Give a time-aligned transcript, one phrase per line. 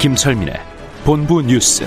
[0.00, 0.54] 김철민의
[1.04, 1.84] 본부 뉴스.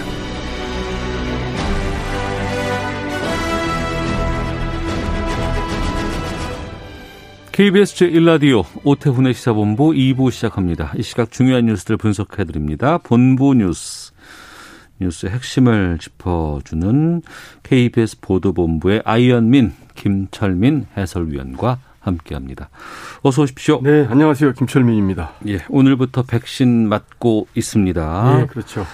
[7.53, 10.91] KBS 제1라디오 오태훈의 시사본부 2부 시작합니다.
[10.97, 12.97] 이 시각 중요한 뉴스들 분석해드립니다.
[12.97, 14.11] 본부 뉴스.
[14.99, 17.21] 뉴스의 핵심을 짚어주는
[17.63, 22.69] KBS 보도본부의 아이언민, 김철민 해설위원과 함께합니다.
[23.21, 23.79] 어서 오십시오.
[23.83, 24.53] 네, 안녕하세요.
[24.53, 25.33] 김철민입니다.
[25.47, 28.37] 예, 오늘부터 백신 맞고 있습니다.
[28.37, 28.85] 네, 그렇죠.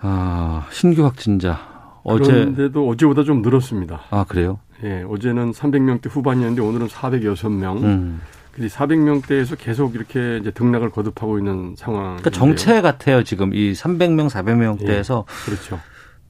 [0.00, 1.58] 아, 신규 확진자
[2.04, 4.02] 어제 그런데도 어제보다 좀 늘었습니다.
[4.10, 4.58] 아 그래요?
[4.84, 7.82] 예, 어제는 300명대 후반이었는데 오늘은 406명.
[7.82, 8.20] 음.
[8.52, 12.16] 근데 400명대에서 계속 이렇게 이제 등락을 거듭하고 있는 상황.
[12.16, 13.22] 그러니까 정체 같아요.
[13.22, 15.78] 지금 이 300명, 400명대에서 그렇죠.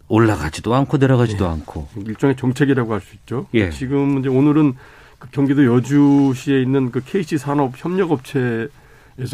[0.08, 1.88] 올라가지도 않고 내려가지도 않고.
[2.06, 3.46] 일종의 정책이라고 할 수 있죠.
[3.54, 3.70] 예.
[3.70, 4.74] 지금 이제 오늘은
[5.18, 8.68] 그 경기도 여주시에 있는 그 KC 산업 협력업체에서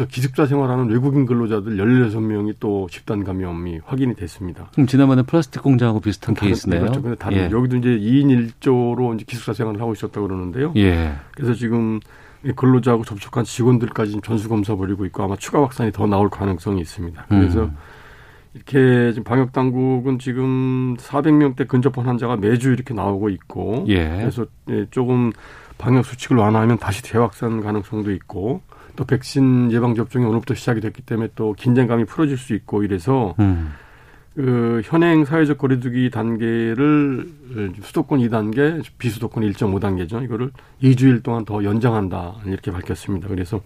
[0.09, 4.69] 기숙사 생활하는 외국인 근로자들 16명이 또 집단 감염이 확인이 됐습니다.
[4.73, 6.81] 그럼 지난번에 플라스틱 공장하고 비슷한 케이스네요.
[6.81, 7.01] 그렇죠.
[7.01, 7.49] 근데 다른 예.
[7.51, 10.73] 여기도 이제 2인 1조로 이제 기숙사 생활을 하고 있었다고 그러는데요.
[10.77, 11.13] 예.
[11.31, 11.99] 그래서 지금
[12.45, 17.25] 이 근로자하고 접촉한 직원들까지 전수 검사 벌이고 있고 아마 추가 확산이 더 나올 가능성이 있습니다.
[17.29, 17.77] 그래서 음.
[18.53, 24.17] 이렇게 지금 방역 당국은 지금 400명대 근접한 환자가 매주 이렇게 나오고 있고 예.
[24.19, 25.31] 그래서 예, 조금
[25.83, 28.61] 방역 수칙을 완화하면 다시 재확산 가능성도 있고
[28.95, 33.73] 또 백신 예방 접종이 오늘부터 시작이 됐기 때문에 또 긴장감이 풀어질 수 있고 이래서 음.
[34.33, 37.27] 그 현행 사회적 거리두기 단계를
[37.81, 40.23] 수도권 2단계, 비수도권 1.5단계죠.
[40.23, 40.51] 이거를
[40.81, 43.27] 2주일 동안 더 연장한다 이렇게 밝혔습니다.
[43.27, 43.59] 그래서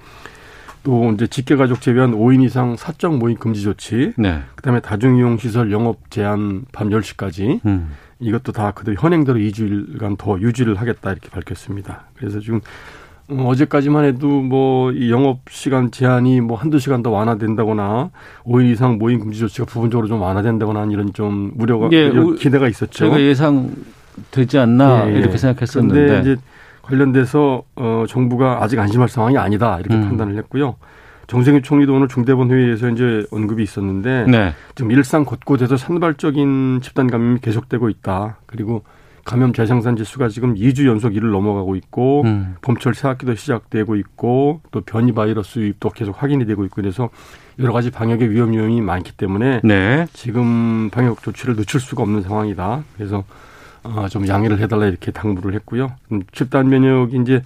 [0.83, 4.41] 또 이제 직계가족 제외한 5인 이상 사적 모임 금지 조치, 네.
[4.55, 7.91] 그다음에 다중이용 시설 영업 제한 밤 10시까지 음.
[8.19, 12.05] 이것도 다 그대로 현행대로 2주일간 더 유지를 하겠다 이렇게 밝혔습니다.
[12.15, 12.61] 그래서 지금
[13.29, 18.09] 어, 어제까지만 해도 뭐 이 영업 시간 제한이 뭐 한두 시간 더 완화된다거나
[18.45, 23.05] 5인 이상 모임 금지 조치가 부분적으로 좀 완화된다거나 이런 좀 우려가 예, 기대가 있었죠.
[23.05, 23.71] 제가 예상
[24.31, 25.19] 되지 않나 예, 예.
[25.19, 26.21] 이렇게 생각했었는데.
[26.21, 26.37] 이제
[26.81, 30.07] 관련돼서 어 정부가 아직 안심할 상황이 아니다 이렇게 음.
[30.07, 30.75] 판단을 했고요.
[31.27, 34.53] 정세균 총리도 오늘 중대본 회의에서 이제 언급이 있었는데 네.
[34.75, 38.37] 지금 일상 곳곳에서 산발적인 집단 감염이 계속되고 있다.
[38.45, 38.83] 그리고
[39.25, 42.55] 감염 재생산 지수가 지금 2주 연속 1을 넘어가고 있고 음.
[42.61, 47.09] 봄철 새학기도 시작되고 있고 또 변이 바이러스 유입도 계속 확인이 되고 있고 그래서
[47.59, 50.07] 여러 가지 방역의 위험 요인이 많기 때문에 네.
[50.13, 52.83] 지금 방역 조치를 늦출 수가 없는 상황이다.
[52.95, 53.25] 그래서
[53.83, 55.91] 어, 좀 양해를 해달라 이렇게 당부를 했고요.
[56.13, 57.41] 음, 집단 면역이 이제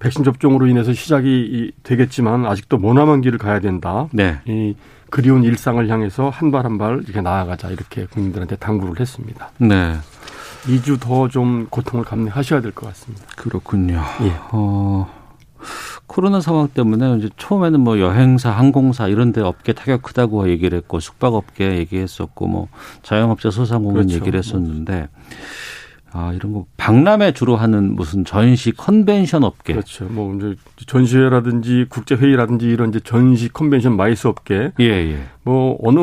[0.00, 4.08] 백신 접종으로 인해서 시작이 이- 되겠지만 아직도 머나먼 길을 가야 된다.
[4.12, 4.38] 네.
[4.46, 4.74] 이
[5.10, 9.50] 그리운 일상을 향해서 한 발 한 발 이렇게 나아가자 이렇게 국민들한테 당부를 했습니다.
[9.58, 9.96] 네.
[10.66, 13.24] 2주 더 좀 고통을 감내하셔야 될 것 같습니다.
[13.36, 14.02] 그렇군요.
[14.22, 14.32] 예.
[14.50, 15.08] 어,
[16.06, 20.98] 코로나 상황 때문에 이제 처음에는 뭐 여행사, 항공사 이런 데 업계 타격 크다고 얘기를 했고
[21.00, 22.68] 숙박업계 얘기했었고 뭐
[23.02, 24.16] 자영업자 소상공인 그렇죠.
[24.16, 25.08] 얘기를 했었는데
[26.12, 29.74] 아, 이런 거 박람회 주로 하는 무슨 전시 컨벤션 업계.
[29.74, 30.06] 그렇죠.
[30.06, 30.54] 뭐 이제
[30.86, 35.18] 전시회라든지 국제 회의라든지 이런 이제 전시 컨벤션 MICE 업계 예, 예.
[35.42, 35.98] 뭐 어느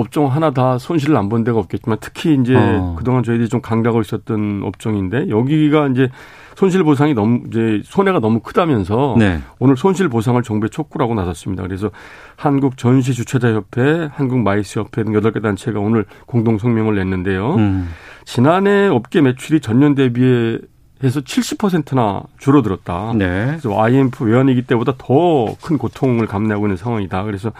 [0.00, 2.94] 업종 하나 다 손실을 안 본 데가 없겠지만 특히 이제 어.
[2.98, 6.08] 그동안 저희들이 좀 강조하고 있었던 업종인데 여기가 이제
[6.54, 9.38] 손실 보상이 너무 이제 손해가 너무 크다면서 네.
[9.60, 11.62] 오늘 손실 보상을 정부에 촉구하고 나섰습니다.
[11.62, 11.90] 그래서
[12.36, 17.54] 한국 전시 주최자 협회, 한국 마이스 협회 등 여덟 개 단체가 오늘 공동 성명을 냈는데요.
[17.56, 17.88] 음.
[18.28, 20.58] 지난해 업계 매출이 전년 대비해
[21.02, 23.14] 해서 70%나 줄어들었다.
[23.16, 23.46] 네.
[23.46, 27.24] 그래서 IMF 외환위기 때보다 더 큰 고통을 감내하고 있는 상황이다.
[27.24, 27.52] 그래서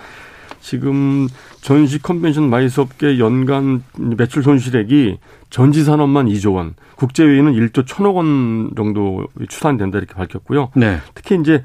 [0.61, 1.27] 지금
[1.63, 5.17] 전시 컨벤션 MICE 업계 연간 매출 손실액이
[5.49, 10.73] 전지 산업만 2조 원, 국제회의는 1조 1천억 원 정도 추산된다 이렇게 밝혔고요.
[10.77, 10.99] 네.
[11.15, 11.63] 특히 이제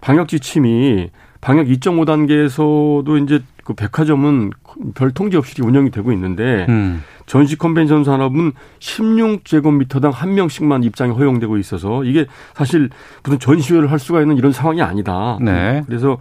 [0.00, 1.10] 방역 지침이
[1.44, 4.50] 방역 2.5단계에서도 이제 그 백화점은
[4.94, 7.02] 별 통제 없이 운영이 되고 있는데 음.
[7.26, 12.24] 전시 컨벤션 산업은 16제곱미터당 한 명씩만 입장이 허용되고 있어서 이게
[12.54, 12.88] 사실
[13.22, 15.36] 무슨 전시회를 할 수가 있는 이런 상황이 아니다.
[15.42, 15.82] 네.
[15.84, 16.16] 그래서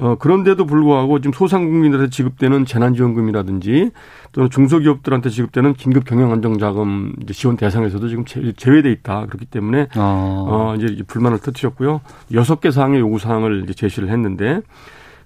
[0.00, 3.90] 어, 그런데도 불구하고 지금 소상공인들한테 지급되는 재난지원금이라든지
[4.32, 9.26] 또는 중소기업들한테 지급되는 긴급 경영안정자금 지원 대상에서도 지금 제외돼 있다.
[9.26, 12.00] 그렇기 때문에 어, 어 이제 불만을 터뜨렸고요.
[12.32, 14.62] 여섯 개 사항의 요구 사항을 이제 제시를 했는데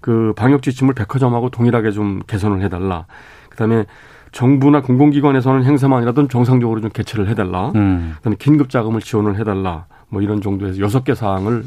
[0.01, 3.07] 그 방역 지침을 백화점하고 동일하게 좀 개선을 해달라.
[3.51, 3.87] 그다음에
[4.33, 7.71] 정부나 공공기관에서는 행사만 아니라도 정상적으로 좀 개최를 해달라.
[7.77, 8.15] 음.
[8.17, 9.87] 그다음에 긴급 자금을 지원을 해달라.
[10.09, 11.65] 뭐 이런 정도에서 여섯 개 사항을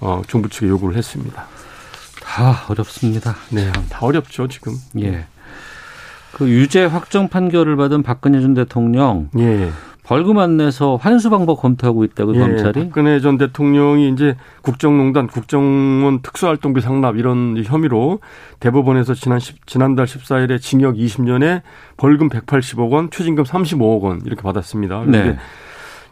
[0.00, 1.46] 어, 정부 측에 요구를 했습니다.
[2.38, 3.34] 다 어렵습니다.
[3.50, 4.72] 네, 다 어렵죠 지금.
[5.00, 5.24] 예.
[6.32, 9.28] 그 유죄 확정 판결을 받은 박근혜 전 대통령.
[9.36, 9.70] 예.
[10.04, 12.84] 벌금 안 내서 환수 방법 검토하고 있다고 예, 검찰이.
[12.84, 18.20] 박근혜 전 대통령이 이제 국정농단, 국정원 특수활동비 상납 이런 혐의로
[18.60, 21.62] 대법원에서 지난 10, 지난달 14일에 징역 20년에
[21.96, 25.04] 벌금 180억 원, 최징금 35억 원 이렇게 받았습니다.
[25.08, 25.36] 네.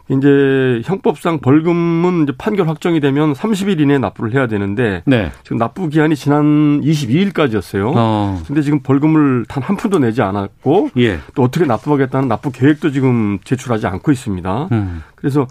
[0.09, 5.31] 이제 형법상 벌금은 이제 판결 확정이 되면 30일 이내에 납부를 해야 되는데 네.
[5.43, 7.93] 지금 납부 기한이 지난 22일까지였어요.
[7.95, 8.41] 어.
[8.47, 11.19] 근데 지금 벌금을 단 한 푼도 내지 않았고 예.
[11.35, 14.69] 또 어떻게 납부하겠다는 납부 계획도 지금 제출하지 않고 있습니다.
[14.71, 15.03] 음.
[15.15, 15.45] 그래서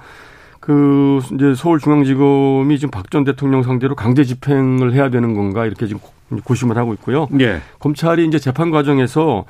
[0.61, 6.01] 그 이제 서울중앙지검이 지금 박 전 대통령 상대로 강제 집행을 해야 되는 건가 이렇게 지금
[6.45, 7.29] 고심을 하고 있고요.
[7.41, 7.61] 예.
[7.79, 9.45] 검찰이 이제 재판 과정에서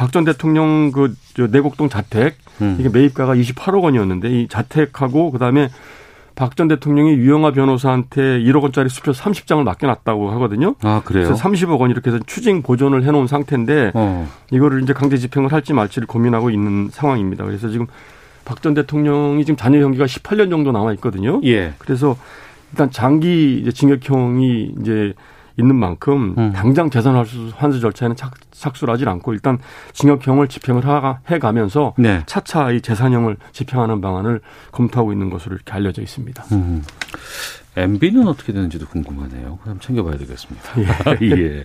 [0.00, 1.14] 박 전 대통령 그
[1.50, 2.78] 내곡동 자택 음.
[2.80, 5.68] 이게 매입가가 28억 원이었는데 이 자택하고 그다음에
[6.36, 10.74] 박 전 대통령이 유영아 변호사한테 1억 원짜리 수표 30장을 맡겨놨다고 하거든요.
[10.80, 11.26] 아 그래요?
[11.26, 14.26] 그래서 30억 원 이렇게 해서 추징 보존을 해놓은 상태인데 어.
[14.50, 17.44] 이거를 이제 강제 집행을 할지 말지를 고민하고 있는 상황입니다.
[17.44, 17.86] 그래서 지금
[18.46, 21.42] 박 전 대통령이 지금 자녀 형기가 18년 정도 남아 있거든요.
[21.44, 21.74] 예.
[21.76, 22.16] 그래서
[22.72, 25.12] 일단 장기 이제 징역형이 이제
[25.60, 26.52] 있는 만큼 음.
[26.52, 29.58] 당장 재산 환수, 환수 절차에는 착, 착수를 하질 않고 일단
[29.92, 30.82] 징역형을 집행을
[31.28, 32.22] 해가면서 네.
[32.26, 34.40] 차차 이 재산형을 집행하는 방안을
[34.72, 36.44] 검토하고 있는 것으로 이렇게 알려져 있습니다.
[36.52, 36.82] 음.
[37.76, 39.58] MB는 어떻게 되는지도 궁금하네요.
[39.62, 40.72] 그럼 챙겨봐야 되겠습니다.
[40.80, 41.18] 예.
[41.30, 41.64] 예.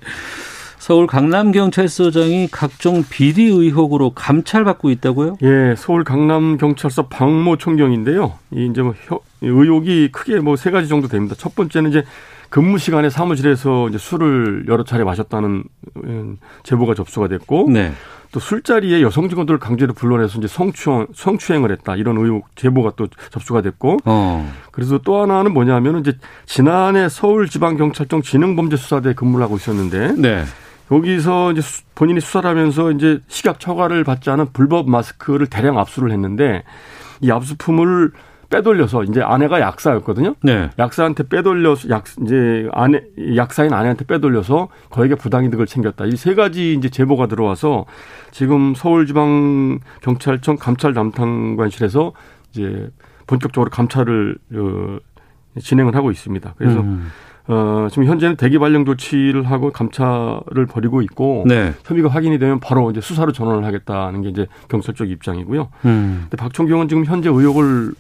[0.77, 5.37] 서울 강남경찰서장이 각종 비리 의혹으로 감찰받고 있다고요?
[5.41, 8.33] 예, 서울 강남경찰서 박모 총경인데요.
[8.53, 8.93] 이 이제 뭐
[9.41, 11.33] 의혹이 크게 뭐 세 가지 정도 됩니다.
[11.37, 12.03] 첫 번째는 이제
[12.49, 15.63] 근무 시간에 사무실에서 이제 술을 여러 차례 마셨다는
[16.03, 17.91] 음, 제보가 접수가 됐고 네.
[18.31, 23.61] 또 술자리에 여성 직원들을 강제로 불러내서 이제 성추행, 성추행을 했다 이런 의혹 제보가 또 접수가
[23.61, 24.53] 됐고 어.
[24.71, 30.43] 그래서 또 하나는 뭐냐면 이제 지난해 서울지방경찰청 지능범죄수사대에 근무를 하고 있었는데 네.
[30.91, 31.61] 여기서 이제
[31.95, 36.63] 본인이 수사를 하면서 이제 식약 처가를 받지 않은 불법 마스크를 대량 압수를 했는데
[37.21, 38.11] 이 압수품을
[38.49, 40.35] 빼돌려서 이제 아내가 약사였거든요.
[40.43, 40.69] 네.
[40.79, 43.01] 약사한테 빼돌려서 약 이제 아내
[43.35, 46.05] 약사인 아내한테 빼돌려서 거액의 부당이득을 챙겼다.
[46.05, 47.85] 이 세 가지 이제 제보가 들어와서
[48.31, 52.13] 지금 서울지방 경찰청 감찰 담당관실에서
[52.51, 52.89] 이제
[53.27, 54.97] 본격적으로 감찰을 어,
[55.59, 56.53] 진행을 하고 있습니다.
[56.57, 57.07] 그래서 음.
[57.47, 61.73] 어, 지금 현재는 대기 발령 조치를 하고 감찰을 벌이고 있고 네.
[61.83, 65.69] 혐의가 확인이 되면 바로 이제 수사로 전환을 하겠다는 게 이제 경찰 쪽 입장이고요.
[65.85, 66.19] 음.
[66.23, 67.93] 근데 박총경은 지금 현재 의혹을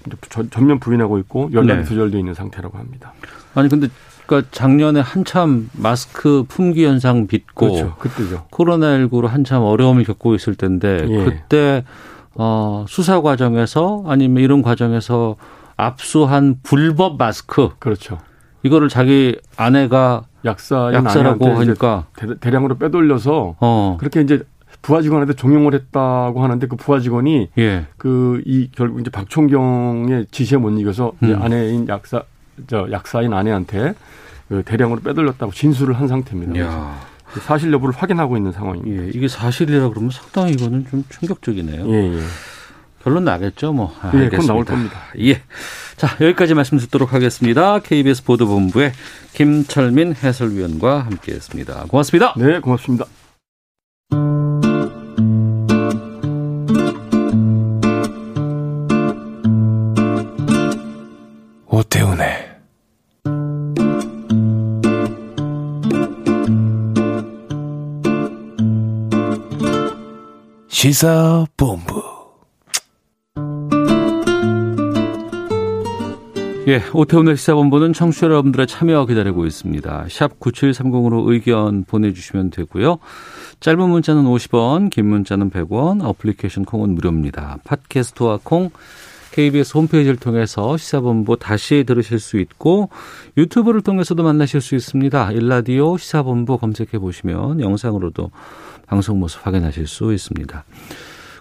[0.49, 1.85] 전면 부인하고 있고 연락이 네.
[1.85, 3.13] 두절돼 있는 상태라고 합니다.
[3.53, 3.87] 아니 근데
[4.25, 7.95] 그러니까 작년에 한참 마스크 품귀 현상 빚고 그렇죠.
[7.99, 8.47] 그때죠.
[8.51, 11.23] 코로나19로 한참 어려움을 겪고 있을 텐데 예.
[11.23, 11.83] 그때
[12.33, 15.35] 어, 수사 과정에서 아니면 이런 과정에서
[15.77, 18.17] 압수한 불법 마스크 그렇죠.
[18.65, 22.07] 이거를 자기 아내가 약사 약사라고 하니까
[22.39, 23.97] 대량으로 빼돌려서 어.
[23.99, 24.41] 그렇게 이제
[24.81, 27.85] 부하 직원한테 종용을 했다고 하는데 그 부하 직원이 예.
[27.97, 31.39] 그이 결국 이제 박총경의 지시에 못 이겨서 음.
[31.41, 32.23] 아내인 약사
[32.65, 33.93] 저 약사인 아내한테
[34.49, 36.95] 그 대량으로 빼돌렸다고 진술을 한 상태입니다.
[37.41, 39.03] 사실 여부를 확인하고 있는 상황입니다.
[39.03, 39.09] 예.
[39.13, 41.87] 이게 사실이라 그러면 상당히 이거는 좀 충격적이네요.
[41.87, 42.19] 예, 예.
[43.05, 43.95] 결론 나겠죠, 뭐.
[44.01, 44.99] 아, 예, 곧 나올 겁니다.
[45.19, 45.39] 예.
[45.95, 47.77] 자, 여기까지 말씀 듣도록 하겠습니다.
[47.77, 48.93] KBS 보도본부의
[49.33, 51.85] 김철민 해설위원과 함께 했습니다.
[51.87, 52.33] 고맙습니다.
[52.35, 53.05] 네, 고맙습니다.
[61.67, 62.55] 오태훈의
[70.67, 72.04] 시사본부
[76.67, 80.07] 예, 오태훈의 시사본부는 청취자 여러분들의 참여 기다리고 있습니다.
[80.09, 82.97] 샵 9730으로 의견 보내주시면 되고요.
[83.59, 87.59] 짧은 문자는 50원, 긴 문자는 100원, 어플리케이션 콩은 무료입니다.
[87.65, 88.71] 팟캐스트와 콩,
[89.33, 92.89] KBS 홈페이지를 통해서 시사본부 다시 들으실 수 있고
[93.37, 95.33] 유튜브를 통해서도 만나실 수 있습니다.
[95.33, 98.31] 일라디오 시사본부 검색해 보시면 영상으로도
[98.87, 100.63] 방송 모습 확인하실 수 있습니다.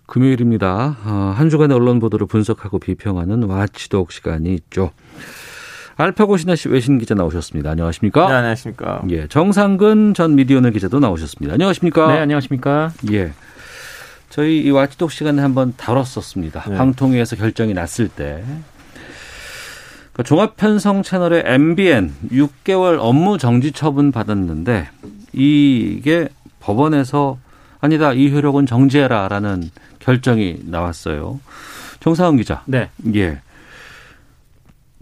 [0.06, 0.96] 금요일입니다.
[1.04, 4.90] 아, 한 주간의 언론 보도를 분석하고 비평하는 와치독 시간이 있죠.
[5.96, 7.70] 알파고 신하 씨 외신 기자 나오셨습니다.
[7.70, 8.28] 안녕하십니까?
[8.28, 9.02] 네, 안녕하십니까.
[9.10, 11.54] 예, 정상근 전 미디어널 기자도 나오셨습니다.
[11.54, 12.12] 안녕하십니까?
[12.12, 12.92] 네, 안녕하십니까?
[13.12, 13.32] 예.
[14.28, 16.64] 저희 이 와치독 시간에 한번 다뤘었습니다.
[16.68, 16.76] 네.
[16.76, 18.42] 방통위에서 결정이 났을 때.
[20.12, 24.88] 그 종합편성 채널의 MBN 6개월 업무 정지 처분 받았는데
[25.32, 26.28] 이게
[26.60, 27.38] 법원에서
[27.84, 31.38] 아니다 이 효력은 정지해라라는 결정이 나왔어요.
[32.00, 32.62] 정상훈 기자.
[32.64, 32.88] 네.
[33.14, 33.40] 예.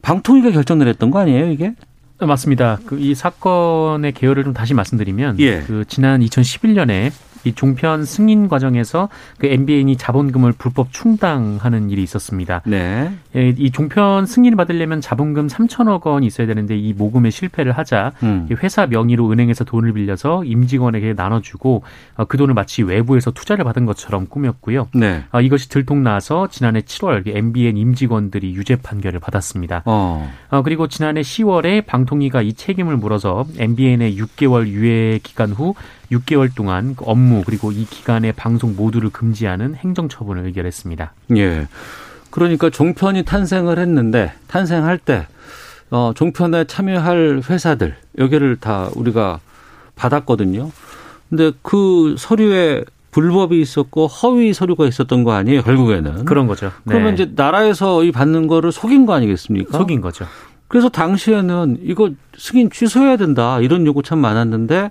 [0.02, 1.74] 방통위가 결정 내렸던 거 아니에요 이게?
[2.20, 2.78] 네, 맞습니다.
[2.84, 5.60] 그 이 사건의 개요를 좀 다시 말씀드리면 예.
[5.62, 7.12] 그 지난 2011년에
[7.44, 9.08] 이 종편 승인 과정에서
[9.38, 12.62] 그 MBN이 자본금을 불법 충당하는 일이 있었습니다.
[12.66, 13.12] 네.
[13.36, 18.48] 예, 이 종편 승인을 받으려면 자본금 3천억 원이 있어야 되는데 이 모금에 실패를 하자 음.
[18.50, 21.82] 이 회사 명의로 은행에서 돈을 빌려서 임직원에게 나눠주고
[22.16, 24.88] 어, 그 돈을 마치 외부에서 투자를 받은 것처럼 꾸몄고요.
[24.94, 25.24] 네.
[25.32, 29.82] 어, 이것이 들통나서 지난해 7월 MBN 임직원들이 유죄 판결을 받았습니다.
[29.86, 30.30] 어.
[30.50, 35.74] 어, 그리고 지난해 10월에 방통위가 이 책임을 물어서 MBN의 6개월 유예 기간 후
[36.12, 41.12] 6개월 동안 그 업무 그리고 이 기간의 방송 모두를 금지하는 행정처분을 의결했습니다.
[41.36, 41.68] 예.
[42.30, 45.26] 그러니까 종편이 탄생을 했는데 탄생할 때
[45.90, 49.40] 어, 종편에 참여할 회사들 여기를 다 우리가
[49.96, 50.70] 받았거든요.
[51.28, 56.24] 근데 그 서류에 불법이 있었고 허위 서류가 있었던 거 아니에요, 결국에는.
[56.24, 56.72] 그런 거죠.
[56.84, 56.94] 네.
[56.94, 59.76] 그러면 이제 나라에서 이 받는 거를 속인 거 아니겠습니까?
[59.76, 60.26] 속인 거죠.
[60.68, 64.90] 그래서 당시에는 이거 승인 취소해야 된다 이런 요구 참 많았는데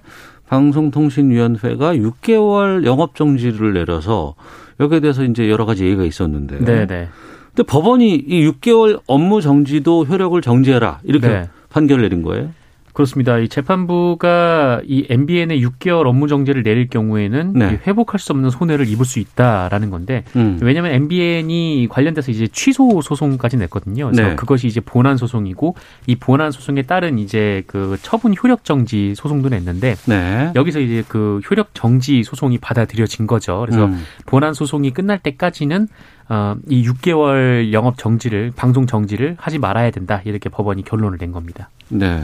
[0.51, 4.36] 방송통신위원회가 6개월 영업 정지를 내려서
[4.81, 6.60] 여기에 대해서 이제 여러 가지 얘기가 있었는데.
[6.60, 7.08] 네, 네.
[7.55, 11.50] 근데 법원이 이 6개월 업무 정지도 효력을 정지해라 이렇게 네.
[11.70, 12.50] 판결을 내린 거예요.
[12.93, 13.38] 그렇습니다.
[13.38, 17.65] 이 재판부가 이 MBN의 6개월 업무 정지를 내릴 경우에는 네.
[17.74, 20.60] 이 회복할 수 없는 손해를 입을 수 있다라는 건데 음.
[20.62, 24.12] 왜냐하면 MBN이 관련돼서 이제 취소 소송까지 냈거든요.
[24.12, 24.36] 그래서 네.
[24.36, 25.75] 그것이 이제 본안 소송이고
[26.07, 30.51] 이 본안 소송에 따른 이제 그 처분 효력 정지 소송도 냈는데 네.
[30.55, 33.60] 여기서 이제 그 효력 정지 소송이 받아들여진 거죠.
[33.62, 34.03] 그래서 음.
[34.25, 35.88] 본안 소송이 끝날 때까지는
[36.29, 41.69] 어, 이 6개월 영업 정지를 방송 정지를 하지 말아야 된다 이렇게 법원이 결론을 낸 겁니다.
[41.89, 42.24] 네.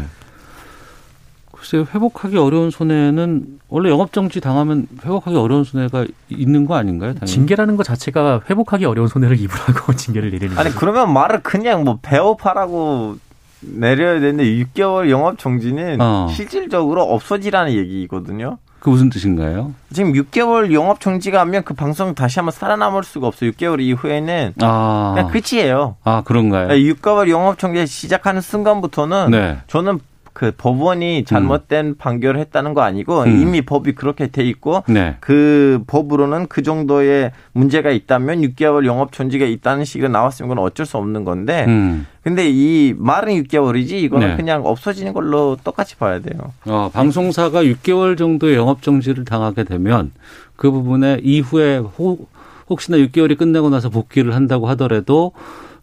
[1.60, 7.14] 글쎄 회복하기 어려운 손해는 원래 영업 정지 당하면 회복하기 어려운 손해가 있는 거 아닌가요?
[7.14, 7.32] 당연히.
[7.32, 10.80] 징계라는 것 자체가 회복하기 어려운 손해를 입으라고 징계를 내리는 아니 거죠.
[10.80, 13.18] 그러면 말을 그냥 뭐 배업하라고
[13.62, 16.28] 내려야 되는데 6개월 영업 정지는 어.
[16.32, 18.60] 실질적으로 없어지라는 얘기거든요.
[18.80, 19.74] 그 무슨 뜻인가요?
[19.92, 23.50] 지금 6개월 영업 정지가 하면 그 방송 다시 한번 살아남을 수가 없어요.
[23.52, 25.96] 6개월 이후에는 아, 그냥 끝이에요.
[26.04, 26.68] 아 그런가요?
[26.68, 29.58] 6개월 영업 정지 시작하는 순간부터는 네.
[29.66, 30.00] 저는
[30.38, 33.42] 그 법원이 잘못된 판결을 했다는 거 아니고 음.
[33.42, 35.18] 이미 법이 그렇게 돼 있고 네.
[35.20, 40.98] 그 법으로는 그 정도의 문제가 있다면 6개월 영업 정지가 있다는 식으로 나왔으면 그건 어쩔 수
[40.98, 42.06] 없는 건데 음.
[42.22, 44.36] 근데 이 말은 6개월이지 이거는 네.
[44.36, 46.54] 그냥 없어지는 걸로 똑같이 봐야 돼요.
[46.68, 50.12] 어, 방송사가 6개월 정도의 영업 정지를 당하게 되면
[50.56, 52.30] 그 부분에 이후에 혹,
[52.70, 55.32] 혹시나 6개월이 끝나고 나서 복귀를 한다고 하더라도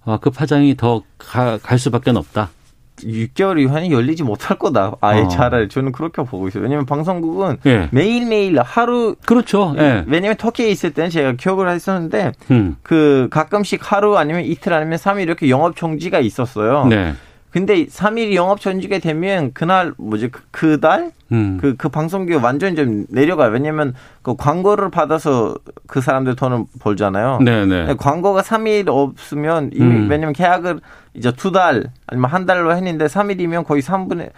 [0.04, 2.50] 어, 그 파장이 더 갈 수밖에 없다.
[2.98, 4.92] 6개월 이후에는 열리지 못할 거다.
[5.00, 5.28] 아예 어.
[5.28, 6.62] 차라리 저는 그렇게 보고 있어요.
[6.62, 7.88] 왜냐면 방송국은 예.
[7.92, 9.74] 매일매일 하루 그렇죠.
[9.78, 10.04] 예.
[10.06, 12.76] 왜냐면 터키에 있을 때는 제가 기억을 했었는데 음.
[12.82, 16.86] 그 가끔씩 하루 아니면 이틀 아니면 3일 이렇게 영업 정지가 있었어요.
[16.86, 17.14] 네.
[17.50, 21.58] 근데 3일 영업 정지가 되면 그날 뭐지 그- 그달 음.
[21.60, 23.50] 그, 그 방송국이 완전히 좀 내려가요.
[23.52, 25.54] 왜냐면 그 광고를 받아서
[25.86, 27.38] 그 사람들 돈을 벌잖아요.
[27.42, 27.94] 네, 네.
[27.96, 30.08] 광고가 3일 없으면 이미 음.
[30.10, 30.80] 왜냐면 계약을
[31.14, 34.30] 이제 두 달 아니면 한 달로 했는데 3일이면 거의 3분의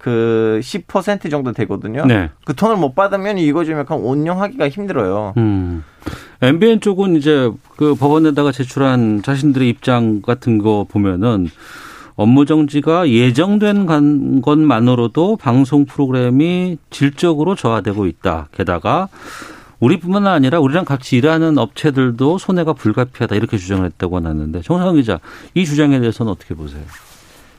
[0.00, 2.04] 그10% 정도 되거든요.
[2.04, 2.30] 네.
[2.44, 5.32] 그 돈을 못 받으면 이거 좀 약간 운영하기가 힘들어요.
[5.36, 5.82] 음.
[6.42, 11.48] MBN 쪽은 이제 그 법원에다가 제출한 자신들의 입장 같은 거 보면은
[12.16, 18.48] 업무 정지가 예정된 간- 것만으로도 방송 프로그램이 질적으로 저하되고 있다.
[18.52, 19.08] 게다가
[19.80, 25.20] 우리뿐만 아니라 우리랑 같이 일하는 업체들도 손해가 불가피하다 이렇게 주장을 했다고 하는데 정상 기자
[25.54, 26.82] 이 주장에 대해서는 어떻게 보세요?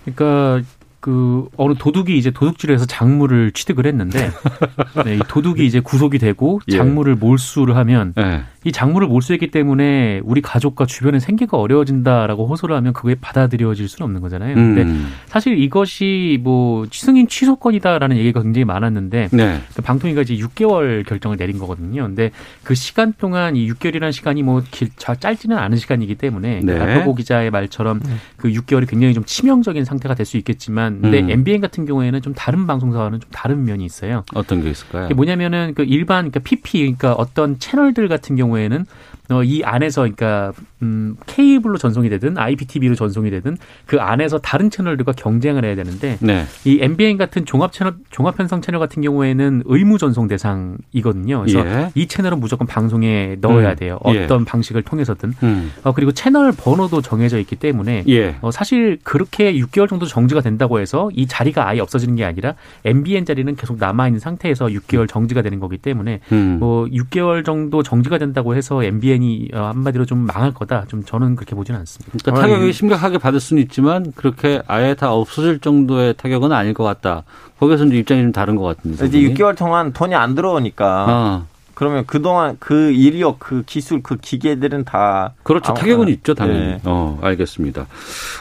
[0.05, 0.67] 그러니까
[1.05, 4.31] 그 어느 도둑이 이제 도둑질해서 작물을 취득을 했는데
[5.05, 6.77] 네, 이 도둑이 이제 구속이 되고 예.
[6.77, 8.41] 작물을 몰수를 하면 네.
[8.63, 14.21] 이 작물을 몰수했기 때문에 우리 가족과 주변의 생계가 어려워진다라고 호소를 하면 그게 받아들여질 수는 없는
[14.21, 14.55] 거잖아요.
[14.55, 15.11] 근데 음.
[15.27, 19.61] 사실 이것이 뭐 승인 취소권이다라는 얘기가 굉장히 많았는데 네.
[19.75, 22.01] 그 방통위가 이제 6개월 결정을 내린 거거든요.
[22.01, 22.31] 근데
[22.63, 26.79] 그 시간 동안 이 6개월이라는 시간이 뭐 길, 자- 짧지는 않은 시간이기 때문에 네.
[26.79, 28.01] 알파고 기자의 말처럼
[28.37, 31.29] 그 6개월이 굉장히 좀 치명적인 상태가 될 수 있겠지만 근데 음.
[31.29, 34.23] MBN 같은 경우에는 좀 다른 방송사와는 좀 다른 면이 있어요.
[34.33, 35.09] 어떤 게 있을까요?
[35.15, 38.85] 뭐냐면은 그 일반 그러니까 PP 그러니까 어떤 채널들 같은 경우에는
[39.29, 45.13] 어, 이 안에서 그러니까 음, 케이블로 전송이 되든 IPTV로 전송이 되든 그 안에서 다른 채널들과
[45.13, 46.45] 경쟁을 해야 되는데 네.
[46.63, 51.41] 이 MBN 같은 종합 채널 종합 편성 채널 같은 경우에는 의무 전송 대상이거든요.
[51.41, 51.91] 그래서 예.
[51.95, 53.75] 이 채널은 무조건 방송에 넣어야 음.
[53.75, 53.99] 돼요.
[54.09, 54.25] 예.
[54.25, 55.33] 어떤 방식을 통해서든.
[55.43, 55.71] 음.
[55.83, 58.35] 어, 그리고 채널 번호도 정해져 있기 때문에 예.
[58.41, 62.53] 어, 사실 그렇게 6개월 정도 정지가 된다고 해서 이 자리가 아예 없어지는 게 아니라
[62.83, 66.57] MBN 자리는 계속 남아 있는 상태에서 6개월 정지가 되는 거기 때문에 음.
[66.59, 70.85] 뭐 6개월 정도 정지가 된다고 해서 MBN 이 어, 한마디로 좀 망할 거다.
[70.87, 72.11] 좀 저는 그렇게 보지는 않습니다.
[72.17, 77.23] 그러니까 타격이 심각하게 받을 수는 있지만 그렇게 아예 다 없어질 정도의 타격은 아닐 것 같다.
[77.59, 79.05] 거기서 이제 입장이 좀 다른 것 같은데.
[79.05, 84.85] 이제 6개월 동안 돈이 안 들어오니까 아, 그러면 그동안 그 인력, 그 기술, 그 기계들은
[84.85, 85.71] 다 그렇죠.
[85.71, 86.59] 아, 타격은 아, 있죠, 당연히.
[86.59, 86.81] 네.
[86.85, 87.87] 어, 알겠습니다.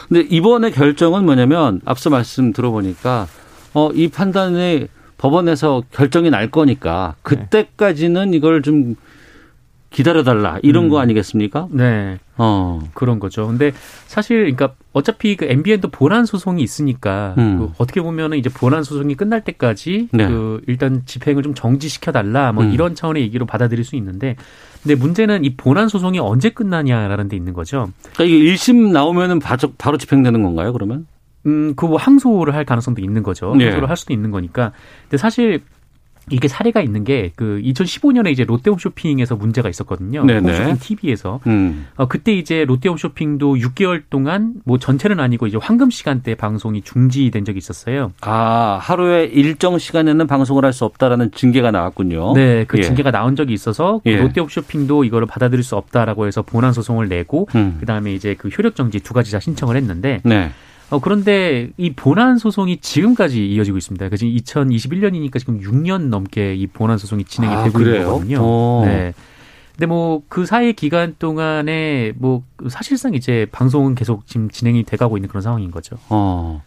[0.07, 3.27] 근데 이번에 결정은 뭐냐면 앞서 말씀 들어보니까
[3.73, 8.95] 어, 이 판단이 법원에서 결정이 날 거니까 그때까지는 이걸 좀
[9.95, 10.89] 기다려달라 이런 음.
[10.89, 11.69] 거 아니겠습니까?
[11.71, 12.19] 네.
[12.37, 13.47] 어, 그런 거죠.
[13.47, 13.71] 근데
[14.07, 17.57] 사실 그러니까 어차피 그 MBN도 본안 소송이 있으니까 음.
[17.59, 20.27] 그 어떻게 보면은 이제 본안 소송이 끝날 때까지 네.
[20.27, 22.73] 그 일단 집행을 좀 정지시켜 달라 뭐 음.
[22.73, 24.35] 이런 차원의 얘기로 받아들일 수 있는데
[24.83, 27.89] 근데 문제는 이 본안 소송이 언제 끝나냐라는 데 있는 거죠.
[28.13, 31.07] 그러니까 이게 1심 나오면은 바로, 바로 집행되는 건가요, 그러면?
[31.45, 33.55] 음, 그 뭐 항소를 할 가능성도 있는 거죠.
[33.55, 33.65] 네.
[33.65, 34.73] 항소를 할 수도 있는 거니까.
[35.03, 35.61] 근데 사실
[36.31, 40.23] 이게 사례가 있는 게 그 2015년에 이제 롯데홈쇼핑에서 문제가 있었거든요.
[40.25, 40.51] 네네.
[40.51, 41.39] 홈쇼핑 TV에서.
[41.47, 41.87] 음.
[41.95, 47.57] 어, 그때 이제 롯데홈쇼핑도 6개월 동안 뭐 전체는 아니고 이제 황금 시간대 방송이 중지된 적이
[47.57, 48.13] 있었어요.
[48.21, 52.33] 아, 하루에 일정 시간에는 방송을 할 수 없다라는 징계가 나왔군요.
[52.33, 52.81] 네, 그 예.
[52.81, 54.17] 징계가 나온 적이 있어서 그 예.
[54.17, 57.77] 롯데홈쇼핑도 이거를 받아들일 수 없다라고 해서 본안 소송을 내고 음.
[57.79, 60.51] 그다음에 이제 그 효력 정지 두 가지 다 신청을 했는데 네.
[60.89, 64.09] 어, 그런데 이 본안 소송이 지금까지 이어지고 있습니다.
[64.09, 67.95] 그 지금 2021년이니까 지금 6년 넘게 이 본안 소송이 진행이 아, 되고 그래요?
[67.95, 68.37] 있는 거거든요.
[68.41, 68.83] 어.
[68.85, 69.13] 네.
[69.73, 75.27] 근데 뭐 그 사이 기간 동안에 뭐 사실상 이제 방송은 계속 지금 진행이 돼가고 있는
[75.27, 75.97] 그런 상황인 거죠.
[76.09, 76.61] 어.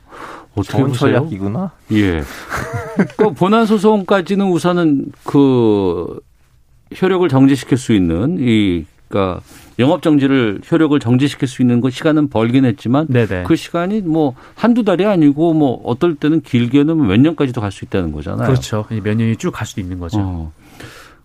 [0.54, 0.92] 어떻게 좋은?
[0.92, 1.72] 전략이구나.
[1.92, 2.22] 예.
[3.16, 6.20] 그 본안 소송까지는 우선은 그
[7.00, 9.40] 효력을 정지시킬 수 있는 이 그러니까
[9.78, 13.44] 영업 정지를 효력을 정지시킬 수 있는 그 시간은 벌긴 했지만 네네.
[13.44, 18.10] 그 시간이 뭐 한두 달이 아니고 뭐 어떨 때는 길게는 몇 년까지도 갈 수 있다는
[18.12, 18.48] 거잖아요.
[18.48, 18.86] 그렇죠.
[18.90, 20.18] 몇 년이 쭉 갈 수도 있는 거죠.
[20.20, 20.52] 어.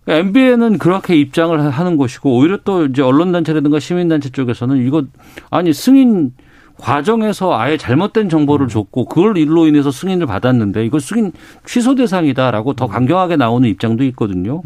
[0.06, 5.04] MBN은 그렇게 입장을 하는 것이고 오히려 또 이제 언론단체라든가 시민단체 쪽에서는 이거
[5.50, 6.32] 아니 승인
[6.78, 8.28] 과정에서 아예 잘못된 음.
[8.28, 11.32] 정보를 줬고 그걸 일로 인해서 승인을 받았는데 이거 승인
[11.64, 12.76] 취소 대상이다라고 음.
[12.76, 14.62] 더 강경하게 나오는 입장도 있거든요.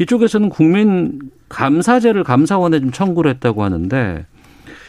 [0.00, 4.26] 이쪽에서는 국민 감사제를 감사원에 좀 청구를 했다고 하는데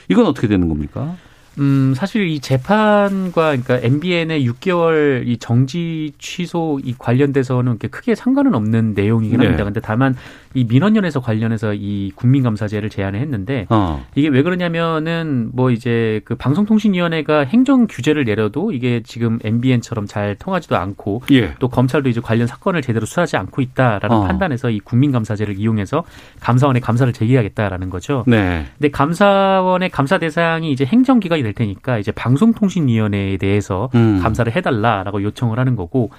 [0.10, 1.16] 이건 어떻게 되는 겁니까?
[1.58, 8.56] 음, 사실 이 재판과 그러니까 MBN의 6개월 이 정지 취소 이 관련돼서는 이렇게 크게 상관은
[8.56, 9.46] 없는 내용이긴 네.
[9.46, 9.64] 합니다.
[9.64, 10.16] 근데 다만
[10.56, 14.04] 이 민원연에서 관련해서 이 국민감사제를 제안을 했는데 어.
[14.16, 20.78] 이게 왜 그러냐면은 뭐 이제 그 방송통신위원회가 행정 규제를 내려도 이게 지금 MBN처럼 잘 통하지도
[20.78, 21.54] 않고 예.
[21.60, 24.24] 또 검찰도 이제 관련 사건을 제대로 수사하지 않고 있다라는 어.
[24.24, 26.06] 판단에서 이 국민감사제를 이용해서
[26.40, 28.24] 감사원에 감사를 제기하겠다라는 거죠.
[28.26, 28.66] 네.
[28.78, 34.22] 근데 감사원의 감사 대상이 이제 행정기관이 될 테니까 이제 방송통신위원회에 대해서 음.
[34.24, 36.12] 감사를 해달라라고 요청을 하는 거고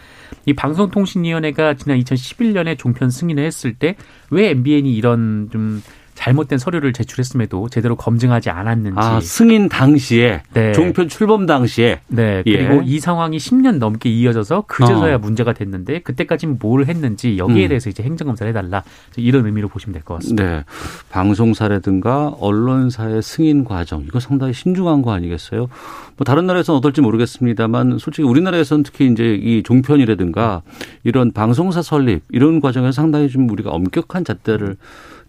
[0.47, 3.97] 이 방송통신위원회가 지난 2011년에 종편 승인을 했을 때
[4.31, 5.83] 왜 MBN이 이런 좀
[6.17, 10.73] 잘못된 서류를 제출했음에도 제대로 검증하지 않았는지 아 승인 당시에 네.
[10.73, 12.43] 종편 출범 당시에 네.
[12.47, 12.67] 예.
[12.67, 15.19] 그리고 이 상황이 10년 넘게 이어져서 그제서야 어.
[15.19, 17.69] 문제가 됐는데 그때까지는 뭘 했는지 여기에 음.
[17.69, 18.83] 대해서 이제 행정검사를 해달라
[19.17, 20.43] 이런 의미로 보시면 될 것 같습니다.
[20.43, 20.65] 네.
[21.11, 25.69] 방송사라든가 언론사의 승인 과정, 이거 상당히 신중한 거 아니겠어요?
[26.17, 30.63] 뭐 다른 나라에서는 어떨지 모르겠습니다만 솔직히 우리나라에서는 특히 이제 이 종편이라든가
[31.05, 34.77] 이런 방송사 설립 이런 과정에서 상당히 좀 우리가 엄격한 잣대를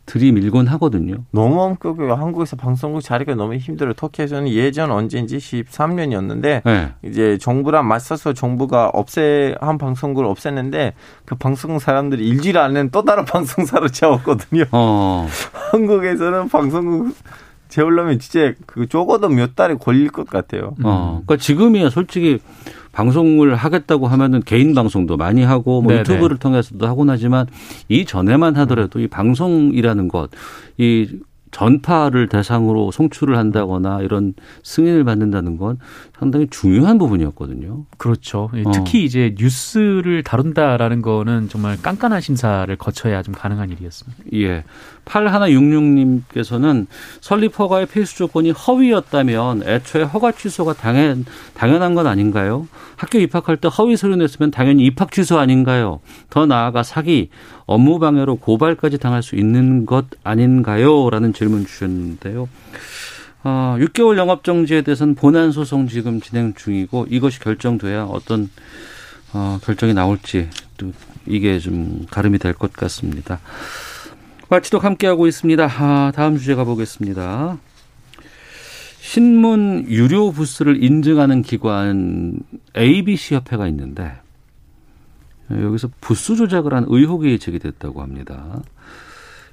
[0.07, 1.17] 들이밀곤 하거든요.
[1.31, 2.15] 너무 엄격해요.
[2.15, 3.93] 한국에서 방송국 자리가 너무 힘들어요.
[3.93, 6.93] 터키에서는 예전 언제인지 13년이었는데 네.
[7.03, 10.93] 이제 정부랑 맞서서 정부가 없애 한 방송국을 없앴는데
[11.25, 14.63] 그 방송 사람들이 일주일 안에는 또 다른 방송사로 채웠거든요.
[14.71, 15.27] 어.
[15.71, 17.13] 한국에서는 방송국
[17.69, 20.75] 재우려면 진짜 그 적어도 몇 달이 걸릴 것 같아요.
[20.83, 21.21] 어.
[21.25, 22.39] 그러니까 지금이야 솔직히
[22.91, 25.99] 방송을 하겠다고 하면은 개인 방송도 많이 하고 뭐 네네.
[25.99, 27.45] 유튜브를 통해서도 하곤 하지만
[27.89, 30.31] 이 전에만 하더라도 이 방송이라는 것,
[30.77, 31.07] 이
[31.51, 34.33] 전파를 대상으로 송출을 한다거나 이런
[34.63, 35.79] 승인을 받는다는 건
[36.17, 37.85] 상당히 중요한 부분이었거든요.
[37.97, 38.49] 그렇죠.
[38.55, 38.71] 예, 어.
[38.71, 44.23] 특히 이제 뉴스를 다룬다라는 거는 정말 깐깐한 심사를 거쳐야 좀 가능한 일이었습니다.
[44.33, 44.63] 예.
[45.05, 46.87] 8166님께서는
[47.21, 52.67] 설립 허가의 필수 조건이 허위였다면 애초에 허가 취소가 당연, 당연한 건 아닌가요?
[52.97, 55.99] 학교 입학할 때 허위 서류 냈으면 당연히 입학 취소 아닌가요?
[56.29, 57.29] 더 나아가 사기,
[57.67, 61.09] 업무 방해로 고발까지 당할 수 있는 것 아닌가요?
[61.09, 62.47] 라는 질문 주셨는데요.
[63.43, 68.49] 어, 6개월 영업 정지에 대해서는 본안 소송 지금 진행 중이고 이것이 결정돼야 어떤
[69.33, 70.91] 어, 결정이 나올지 또
[71.25, 73.39] 이게 좀 가름이 될 것 같습니다.
[74.49, 75.69] 와치독 함께하고 있습니다.
[75.77, 77.57] 아, 다음 주제 가보겠습니다.
[79.01, 82.39] 신문 유료 부스를 인증하는 기관
[82.77, 84.13] ABC 협회가 있는데
[85.51, 88.61] 여기서 부스 조작을 한 의혹이 제기됐다고 합니다.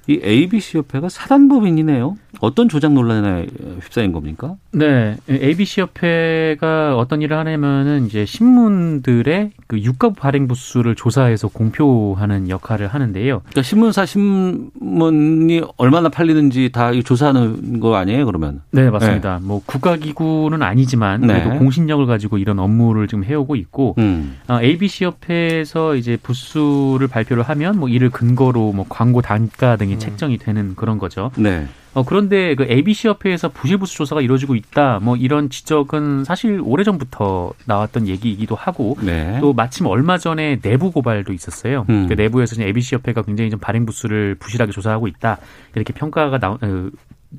[0.07, 2.17] 이 ABC 협회가 사단법인이네요.
[2.41, 3.47] 어떤 조작 논란에
[3.81, 4.55] 휩싸인 겁니까?
[4.71, 12.87] 네, ABC 협회가 어떤 일을 하냐면은 이제 신문들의 그 유가 발행 부수를 조사해서 공표하는 역할을
[12.87, 13.39] 하는데요.
[13.39, 18.25] 그러니까 신문사 신문이 얼마나 팔리는지 다 조사하는 거 아니에요?
[18.25, 18.61] 그러면?
[18.71, 19.39] 네, 맞습니다.
[19.41, 21.57] 뭐 국가기구는 아니지만 그래도 네.
[21.57, 24.37] 공신력을 가지고 이런 업무를 지금 해오고 있고 음.
[24.47, 30.37] 아, ABC 협회에서 이제 부수를 발표를 하면 뭐 이를 근거로 뭐 광고 단가 등이 책정이
[30.37, 31.31] 되는 그런 거죠.
[31.37, 31.67] 네.
[31.93, 34.99] 어, 그런데 그 ABC 협회에서 부실부수 조사가 이루어지고 있다.
[35.01, 39.37] 뭐 이런 지적은 사실 오래전부터 나왔던 얘기이기도 하고 네.
[39.39, 41.85] 또 마침 얼마 전에 내부 고발도 있었어요.
[41.89, 42.07] 음.
[42.07, 45.37] 그 내부에서 이제 ABC 협회가 굉장히 좀 발행 부수를 부실하게 조사하고 있다.
[45.73, 46.89] 이렇게 평가가 나온 어,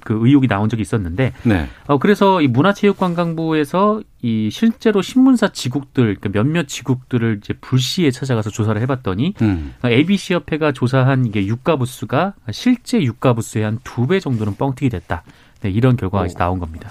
[0.05, 1.68] 그 의혹이 나온 적이 있었는데 네.
[1.87, 8.81] 어, 그래서 이 문화체육관광부에서 이 실제로 신문사 지국들, 그러니까 몇몇 지국들을 이제 불시에 찾아가서 조사를
[8.83, 9.75] 해봤더니 음.
[9.85, 15.22] ABC 협회가 조사한 이게 유가 부수가 실제 유가 부수의 한 두 배 정도는 뻥튀기 됐다.
[15.62, 16.90] 네, 이런 결과가 이제 나온 겁니다.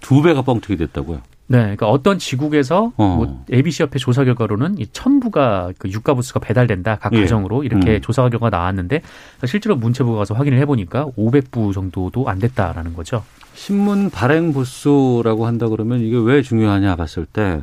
[0.00, 1.20] 두 배가 뻥튀기 됐다고요?
[1.48, 3.16] 네, 그러니까 어떤 지국에서 어.
[3.16, 7.20] 뭐 ABC 협회 조사 결과로는 이 천부가 그 유가 부수가 배달된다 각 예.
[7.20, 8.00] 가정으로 이렇게 음.
[8.00, 9.02] 조사 결과가 나왔는데
[9.46, 13.24] 실제로 문체부가 가서 확인을 해보니까 500부 정도도 안 됐다라는 거죠.
[13.54, 17.62] 신문 발행 부수라고 한다 그러면 이게 왜 중요하냐 봤을 때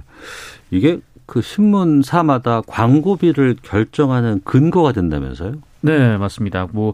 [0.72, 5.54] 이게 그 신문사마다 광고비를 결정하는 근거가 된다면서요?
[5.82, 6.67] 네, 맞습니다.
[6.72, 6.93] 뭐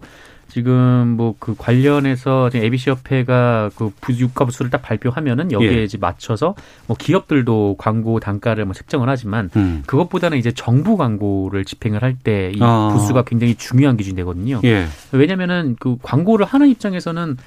[0.49, 5.83] 지금 뭐 그 관련해서 지금 ABC 협회가 그 부- 유가 부수를 딱 발표하면은 여기에 예.
[5.83, 6.55] 이제 맞춰서
[6.87, 9.83] 뭐 기업들도 광고 단가를 뭐 책정을 하지만 음.
[9.85, 12.89] 그것보다는 이제 정부 광고를 집행을 할 때이 아.
[12.91, 14.59] 부수가 굉장히 중요한 기준이 되거든요.
[14.63, 14.87] 예.
[15.11, 17.37] 왜냐면은 그 광고를 하는 입장에서는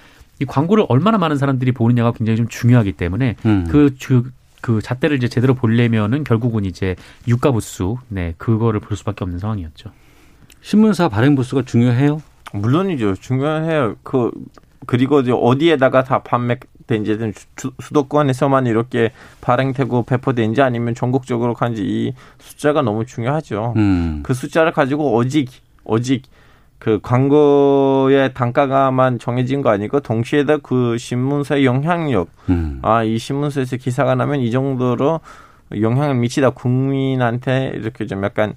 [0.40, 3.66] 이 광고를 얼마나 많은 사람들이 보느냐가 굉장히 좀 중요하기 때문에 음.
[3.68, 4.24] 그 주,
[4.60, 6.96] 그 잣대를 이제 제대로 보려면은 결국은 이제
[7.28, 9.90] 유가 부수, 네, 그거를 볼 수밖에 없는 상황이었죠.
[10.62, 12.22] 신문사 발행 부수가 중요해요?
[12.52, 13.14] 물론이죠.
[13.16, 13.96] 중요해요.
[14.02, 14.30] 그
[14.86, 22.82] 그리고 이제 어디에다가 다 판매된지든 주- 수도권에서만 이렇게 발행되고 배포된지 아니면 전국적으로 간지 이 숫자가
[22.82, 23.74] 너무 중요하죠.
[23.76, 24.20] 음.
[24.24, 25.50] 그 숫자를 가지고 오직
[25.84, 26.22] 오직
[26.78, 32.80] 그 광고의 단가가만 정해진 거 아니고 동시에다 그 신문사의 영향력 음.
[32.82, 35.20] 아이 신문사에서 기사가 나면 이 정도로
[35.80, 38.54] 영향을 미치다 국민한테 이렇게 좀 약간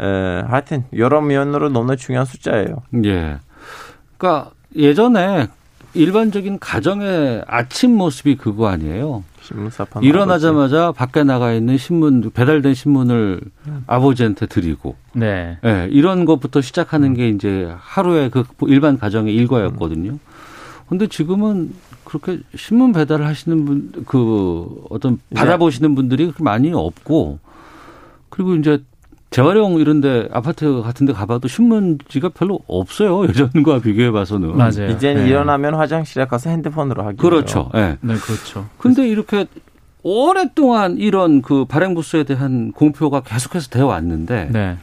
[0.00, 0.04] 에,
[0.46, 2.82] 하여튼 여러 면으로 너무 중요한 숫자예요.
[3.04, 3.38] 예.
[4.16, 5.48] 그러니까 예전에
[5.94, 9.24] 일반적인 가정의 아침 모습이 그거 아니에요.
[9.40, 13.40] 신문사 판 일어나자마자 밖에 나가 있는 신문 배달된 신문을
[13.86, 15.58] 아버지한테 드리고 네.
[15.64, 20.18] 예, 이런 것부터 시작하는 게 이제 하루의 그 일반 가정의 일과였거든요.
[20.88, 21.72] 근데 지금은
[22.04, 27.38] 그렇게 신문 배달을 하시는 분, 그 어떤 받아보시는 분들이 그렇게 많이 없고
[28.28, 28.82] 그리고 이제
[29.30, 34.56] 재활용 이런데 아파트 같은데 가봐도 신문지가 별로 없어요 예전과 비교해 봐서는.
[34.56, 34.88] 맞아요.
[34.90, 35.30] 이제는 네.
[35.30, 37.70] 일어나면 화장실에 가서 핸드폰으로 하기 그렇죠.
[37.74, 37.98] 예.
[38.00, 38.66] 네, 그렇죠.
[38.78, 39.46] 근데 이렇게
[40.02, 44.76] 오랫동안 이런 그 발행 부수에 대한 공표가 계속해서 되어 왔는데 네.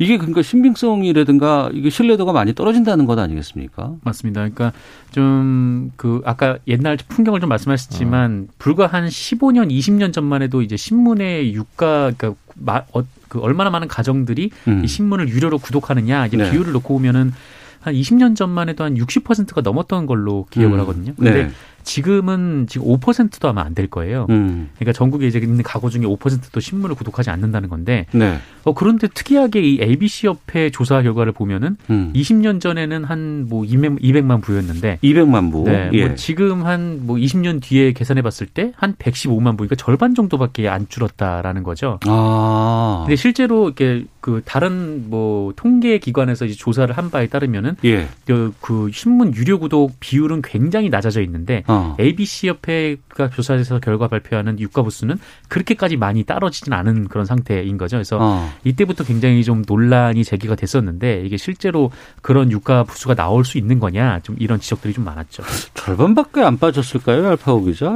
[0.00, 3.92] 이게 그러니까 신빙성이라든가 이게 신뢰도가 많이 떨어진다는 것 아니겠습니까?
[4.02, 4.40] 맞습니다.
[4.40, 4.72] 그러니까
[5.12, 11.52] 좀 그 아까 옛날 풍경을 좀 말씀하셨지만 불과 한 15년, 20년 전만 해도 이제 신문의
[11.54, 14.82] 유가 그러니까 마, 어, 그 얼마나 많은 가정들이 음.
[14.84, 16.50] 이 신문을 유료로 구독하느냐 이제 네.
[16.50, 17.32] 비율을 놓고 보면은
[17.80, 20.80] 한 20년 전만 해도 한 60%가 넘었던 걸로 기억을 음.
[20.80, 21.14] 하거든요.
[21.16, 21.50] 근데 네.
[21.82, 24.26] 지금은 지금 5%도 아마 안 될 거예요.
[24.28, 24.68] 음.
[24.74, 28.38] 그러니까 전국에 이제 있는 가구 중에 5%도 신문을 구독하지 않는다는 건데 네.
[28.64, 32.12] 어, 그런데 특이하게 이 ABC 협회 조사 결과를 보면은 음.
[32.14, 35.64] 20년 전에는 한뭐 200만 부였는데 200만 부.
[35.64, 36.06] 네, 예.
[36.06, 40.68] 뭐 지금 한 뭐 20년 뒤에 계산해 봤을 때 한 115만 부, 그러니까 절반 정도밖에
[40.68, 41.98] 안 줄었다라는 거죠.
[42.06, 43.04] 아.
[43.06, 48.06] 근데 실제로 이렇게 그 다른 뭐 통계 기관에서 이제 조사를 한 바에 따르면은 예.
[48.26, 51.96] 그, 그 신문 유료 구독 비율은 굉장히 낮아져 있는데 어.
[51.98, 55.18] ABC 협회가 조사해서 결과 발표하는 유가 부수는
[55.48, 57.96] 그렇게까지 많이 떨어지진 않은 그런 상태인 거죠.
[57.96, 58.49] 그래서 어.
[58.64, 61.90] 이때부터 굉장히 좀 논란이 제기가 됐었는데 이게 실제로
[62.22, 65.42] 그런 유가 부수가 나올 수 있는 거냐 좀 이런 지적들이 좀 많았죠.
[65.74, 67.90] 절반밖에 안 빠졌을까요, 알파고 기자?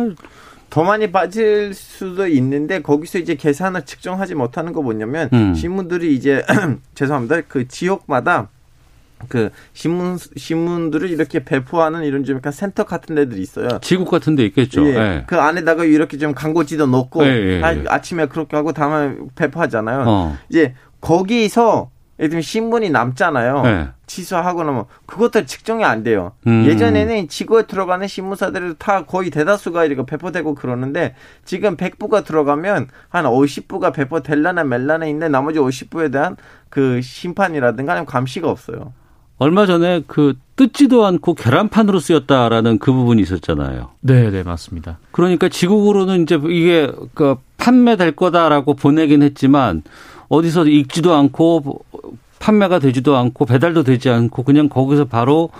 [0.71, 5.55] 더 많이 빠질 수도 있는데 거기서 이제 계산을 측정하지 못하는 거 뭐냐면 음.
[5.55, 6.45] 신문들이 이제
[6.97, 8.49] 죄송합니다 그 지역마다
[9.29, 13.69] 그 신문 신문들을 이렇게 배포하는 이런 좀 약간 센터 같은 데들이 있어요.
[13.83, 14.87] 지국 같은 데 있겠죠.
[14.87, 14.95] 예.
[14.95, 15.25] 예.
[15.27, 17.85] 그 안에다가 이렇게 좀 광고지도 넣고 예, 예, 아, 예.
[17.89, 20.05] 아침에 그렇게 하고 다음에 배포하잖아요.
[20.07, 20.39] 어.
[20.49, 23.63] 이제 거기서 예를 들면 신문이 남잖아요.
[23.67, 23.89] 예.
[24.07, 26.33] 취소하고 나면 그것도 측정이 안 돼요.
[26.47, 26.65] 음.
[26.65, 33.93] 예전에는 지구에 들어가는 신문사들이 다 거의 대다수가 이렇게 배포되고 그러는데 지금 100부가 들어가면 한 50부가
[33.93, 36.37] 배포될라나 멜라나 있는데 나머지 50부에 대한
[36.69, 38.93] 그 심판이라든가 아니면 감시가 없어요.
[39.39, 43.91] 얼마 전에 그 뜯지도 않고 계란판으로 쓰였다라는 그 부분이 있었잖아요.
[44.01, 44.99] 네, 네 맞습니다.
[45.11, 49.83] 그러니까 지국으로는 이제 이게 그 판매될 거다라고 보내긴 했지만
[50.29, 51.85] 어디서 읽지도 않고
[52.39, 55.51] 판매가 되지도 않고 배달도 되지 않고 그냥 거기서 바로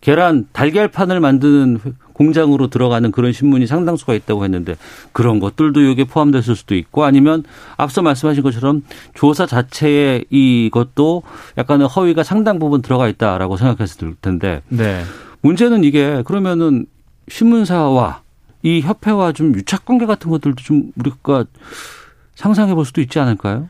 [0.00, 1.80] 계란 달걀판을 만드는
[2.14, 4.76] 공장으로 들어가는 그런 신문이 상당수가 있다고 했는데
[5.12, 7.44] 그런 것들도 여기에 포함됐을 수도 있고 아니면
[7.76, 11.22] 앞서 말씀하신 것처럼 조사 자체에 이것도
[11.58, 15.02] 약간의 허위가 상당 부분 들어가 있다라고 생각했을 텐데 네.
[15.42, 16.86] 문제는 이게 그러면은
[17.28, 18.22] 신문사와
[18.62, 21.44] 이 협회와 좀 유착 관계 같은 것들도 좀 우리가
[22.34, 23.68] 상상해 볼 수도 있지 않을까요?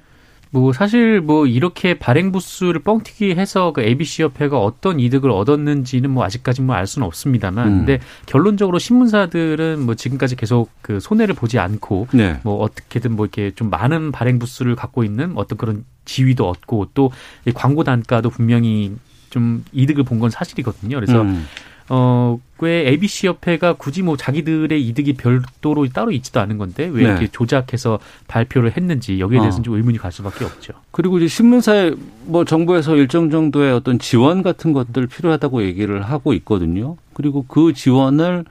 [0.54, 6.22] 뭐 사실 뭐 이렇게 발행 부수를 뻥튀기 해서 그 ABC 협회가 어떤 이득을 얻었는지는 뭐
[6.24, 7.78] 아직까지 뭐 알 수는 없습니다만 음.
[7.78, 12.38] 근데 결론적으로 신문사들은 뭐 지금까지 계속 그 손해를 보지 않고 네.
[12.44, 17.52] 뭐 어떻게든 뭐 이렇게 좀 많은 발행 부수를 갖고 있는 어떤 그런 지위도 얻고 또이
[17.52, 18.94] 광고 단가도 분명히
[19.30, 20.94] 좀 이득을 본 건 사실이거든요.
[20.96, 21.46] 그래서 음.
[21.88, 27.10] 어, 왜 ABC 협회가 굳이 뭐 자기들의 이득이 별도로 따로 있지도 않은 건데 왜 네.
[27.10, 29.64] 이렇게 조작해서 발표를 했는지 여기에 대해서는 어.
[29.64, 30.72] 좀 의문이 갈 수밖에 없죠.
[30.90, 31.92] 그리고 이제 신문사에
[32.24, 36.96] 뭐 정부에서 일정 정도의 어떤 지원 같은 것들 필요하다고 얘기를 하고 있거든요.
[37.12, 38.44] 그리고 그 지원을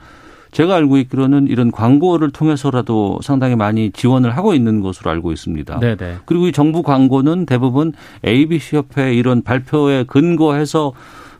[0.52, 5.80] 제가 알고 있기로는 이런 광고를 통해서라도 상당히 많이 지원을 하고 있는 것으로 알고 있습니다.
[5.80, 6.18] 네네.
[6.26, 7.92] 그리고 이 정부 광고는 대부분
[8.24, 10.92] ABC 협회 이런 발표에 근거해서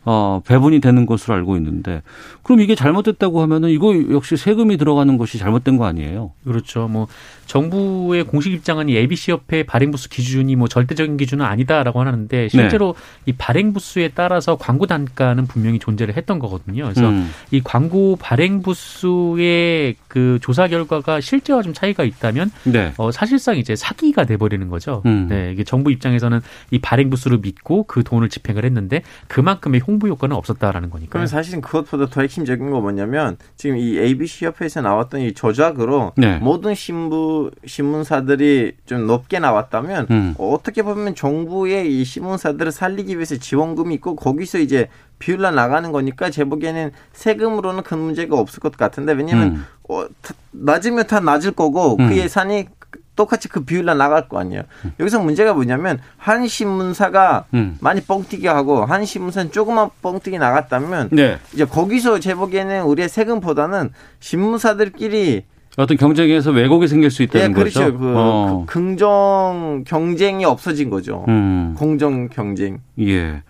[0.05, 2.03] 어, 배분이 되는 것으로 알고 있는데
[2.43, 6.31] 그럼 이게 잘못됐다고 하면은 이거 역시 세금이 들어가는 것이 잘못된 거 아니에요?
[6.43, 6.87] 그렇죠.
[6.87, 7.07] 뭐
[7.45, 12.95] 정부의 공식 입장은 이 ABC 협회 발행 부수 기준이 뭐 절대적인 기준은 아니다라고 하는데 실제로
[13.25, 16.83] 이 발행 부수에 따라서 광고 단가는 분명히 존재를 했던 거거든요.
[16.83, 17.31] 그래서 음.
[17.51, 22.93] 이 광고 발행 부수의 그 조사 결과가 실제와 좀 차이가 있다면 네.
[22.97, 25.01] 어 사실상 이제 사기가 돼 버리는 거죠.
[25.05, 25.27] 음.
[25.29, 30.35] 네, 이게 정부 입장에서는 이 발행 부수를 믿고 그 돈을 집행을 했는데 그만큼의 홍보 효과는
[30.35, 31.09] 없었다라는 거니까요.
[31.09, 36.37] 그러면 사실은 그것보다 더 핵심적인 거 뭐냐면 지금 이 ABC 협회에서 나왔던 이 조작으로 네.
[36.37, 37.34] 모든 신부
[37.65, 40.35] 신문사들이 좀 높게 나왔다면 음.
[40.37, 44.87] 어떻게 보면 정부의 이 신문사들을 살리기 위해서 지원금이 있고 거기서 이제
[45.19, 49.65] 비율로 나가는 거니까 제 보기에는 세금으로는 큰 문제가 없을 것 같은데 왜냐면 음.
[49.89, 52.09] 어, 다- 낮으면 다 낮을 거고 음.
[52.09, 52.67] 그 예산이
[53.15, 54.63] 똑같이 그 비율로 나갈 거 아니에요.
[54.99, 57.77] 여기서 문제가 뭐냐면 한 신문사가 음.
[57.79, 61.39] 많이 뻥튀기 하고 한 신문사는 조그만 뻥튀기 나갔다면 네.
[61.53, 65.45] 이제 거기서 제 보기에는 우리의 세금보다는 신문사들끼리
[65.77, 67.79] 어떤 경쟁에서 왜곡이 생길 수 예, 있다는 그렇죠.
[67.81, 67.97] 거죠.
[67.97, 68.63] 그, 어.
[68.65, 71.25] 그 긍정 경쟁이 없어진 거죠.
[71.27, 71.75] 음.
[71.77, 72.79] 공정 경쟁.
[72.99, 73.41] 예.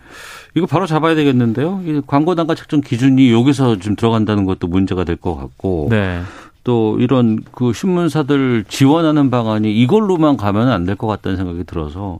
[0.54, 1.82] 이거 바로 잡아야 되겠는데요.
[1.84, 6.20] 이 광고 단가 책정 기준이 여기서 좀 들어간다는 것도 문제가 될 것 같고 네.
[6.64, 12.18] 또 이런 그 신문사들 지원하는 방안이 이걸로만 가면 안 될 것 같다는 생각이 들어서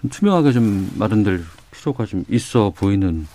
[0.00, 3.26] 좀 투명하게 좀 마련될 필요가 좀 있어 보이는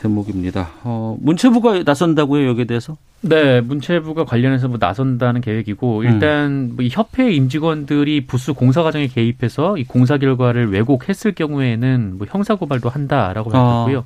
[0.00, 0.70] 대목입니다.
[0.82, 2.96] 어, 문체부가 나선다고요 여기에 대해서?
[3.22, 9.84] 네, 문체부가 관련해서 뭐 나선다는 계획이고 일단 뭐이 협회 임직원들이 부수 공사 과정에 개입해서 이
[9.84, 13.52] 공사 결과를 왜곡했을 경우에는 뭐 형사 고발도 한다라고 아.
[13.52, 14.04] 밝혔고요.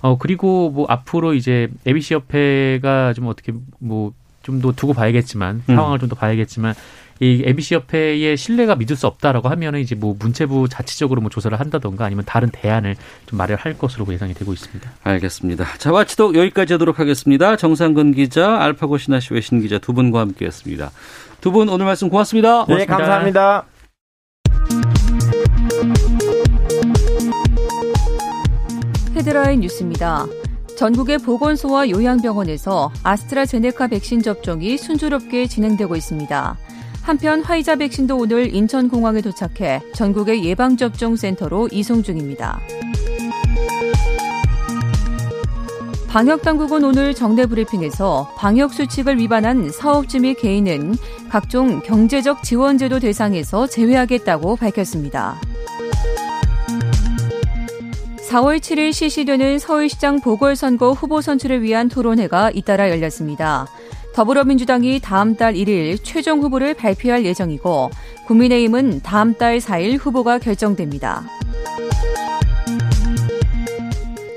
[0.00, 4.12] 어 그리고 뭐 앞으로 이제 ABC 협회가 좀 어떻게 뭐
[4.48, 5.74] 좀 더 두고 봐야겠지만 음.
[5.74, 6.74] 상황을 좀더 봐야겠지만
[7.20, 12.04] 이 MBC 협회의 신뢰가 믿을 수 없다라고 하면은 이제 뭐 문체부 자체적으로 뭐 조사를 한다던가
[12.04, 14.90] 아니면 다른 대안을 좀 마련할 것으로 예상이 되고 있습니다.
[15.02, 15.66] 알겠습니다.
[15.78, 17.56] 자와치도 여기까지 하도록 하겠습니다.
[17.56, 20.90] 정상근 기자, 알파고 신하시 외신 기자 두 분과 함께했습니다.
[21.40, 22.66] 두 분 오늘 말씀 고맙습니다.
[22.66, 23.64] 네, 감사합니다.
[29.14, 30.26] 헤드라인 뉴스입니다.
[30.76, 36.56] 전국의 보건소와 요양병원에서 아스트라제네카 백신 접종이 순조롭게 진행되고 있습니다.
[37.08, 42.60] 한편 화이자 백신도 오늘 인천공항에 도착해 전국의 예방접종센터로 이송 중입니다.
[46.06, 50.96] 방역당국은 오늘 정례 브리핑에서 방역수칙을 위반한 사업주 및 개인은
[51.30, 55.40] 각종 경제적 지원제도 대상에서 제외하겠다고 밝혔습니다.
[58.28, 63.66] 4월 7일 실시되는 서울시장 보궐선거 후보 선출을 위한 토론회가 잇따라 열렸습니다.
[64.18, 67.88] 더불어민주당이 다음 달 1일 최종 후보를 발표할 예정이고
[68.26, 71.22] 국민의힘은 다음 달 4일 후보가 결정됩니다.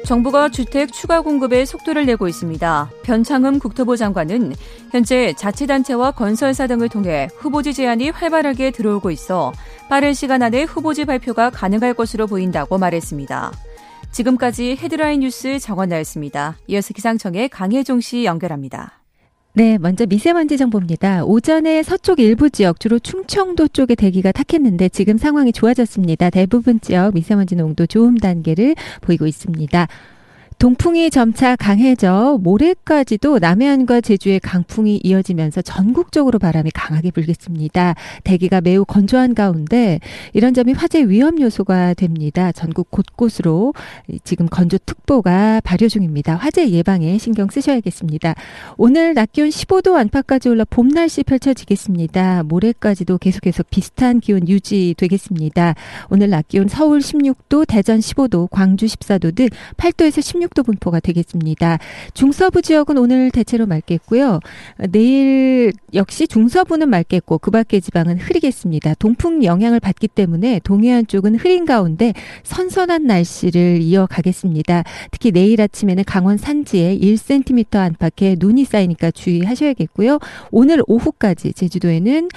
[0.06, 2.92] 정부가 주택 추가 공급에 속도를 내고 있습니다.
[3.02, 4.54] 변창흠 국토부 장관은
[4.92, 9.52] 현재 자치단체와 건설사 등을 통해 후보지 제안이 활발하게 들어오고 있어
[9.90, 13.52] 빠른 시간 안에 후보지 발표가 가능할 것으로 보인다고 말했습니다.
[14.12, 16.58] 지금까지 헤드라인 뉴스 정원나였습니다.
[16.68, 19.01] 이어서 기상청의 강혜종 씨 연결합니다.
[19.54, 21.26] 네, 먼저 미세먼지 정보입니다.
[21.26, 26.30] 오전에 서쪽 일부 지역, 주로 충청도 쪽에 대기가 탁했는데 지금 상황이 좋아졌습니다.
[26.30, 29.88] 대부분 지역 미세먼지 농도 좋음 단계를 보이고 있습니다.
[30.62, 37.96] 동풍이 점차 강해져 모레까지도 남해안과 제주의 강풍이 이어지면서 전국적으로 바람이 강하게 불겠습니다.
[38.24, 40.00] 대기가 매우 건조한 가운데
[40.34, 42.52] 이런 점이 화재 위험 요소가 됩니다.
[42.52, 43.74] 전국 곳곳으로
[44.24, 46.36] 지금 건조특보가 발효 중입니다.
[46.36, 48.36] 화재 예방에 신경 쓰셔야겠습니다.
[48.78, 52.44] 오늘 낮 기온 15도 안팎까지 올라 봄 날씨 펼쳐지겠습니다.
[52.44, 55.74] 모레까지도 계속해서 비슷한 기온 유지되겠습니다.
[56.12, 59.48] 오늘 낮 기온 서울 16도, 대전 15도, 광주 14도 등
[59.78, 61.80] 8도에서 16 16도 분포가 되겠습니다.
[62.14, 64.40] 중서부 지역은 오늘 대체로 맑겠고요.
[64.90, 68.96] 내일 역시 중서부는 맑겠고 그 밖의 지방은 흐리겠습니다.
[68.96, 74.84] 동풍 영향을 받기 때문에 동해안 쪽은 흐린 가운데 선선한 날씨를 이어가겠습니다.
[75.12, 80.20] 특히 내일 아침에는 강원 산지에 1cm 안팎의 눈이 쌓이니까 주의하셔야겠고요.
[80.52, 82.30] 오늘 오후까지 제주도에는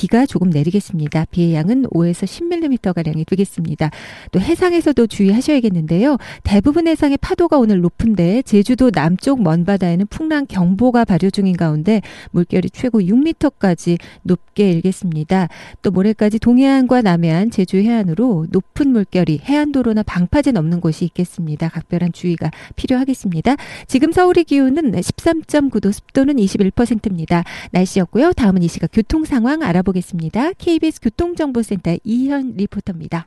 [0.00, 1.26] 비가 조금 내리겠습니다.
[1.30, 3.90] 비의 양은 5에서 10mm 가량이 되겠습니다.
[4.32, 6.16] 또 해상에서도 주의하셔야겠는데요.
[6.42, 12.70] 대부분 해상의 파도가 오늘 높은데 제주도 남쪽 먼 바다에는 풍랑 경보가 발효 중인 가운데 물결이
[12.70, 15.48] 최고 6m까지 높게 일겠습니다.
[15.82, 21.68] 또 모레까지 동해안과 남해안, 제주 해안으로 높은 물결이 해안도로나 방파제 넘는 곳이 있겠습니다.
[21.68, 23.56] 각별한 주의가 필요하겠습니다.
[23.86, 27.44] 지금 서울의 기온은 13.9도, 습도는 21%입니다.
[27.72, 28.32] 날씨였고요.
[28.32, 30.52] 다음은 이 시각 교통 상황 알아 알아보겠습니다.
[30.54, 33.26] KBS 교통정보센터 이현 리포터입니다.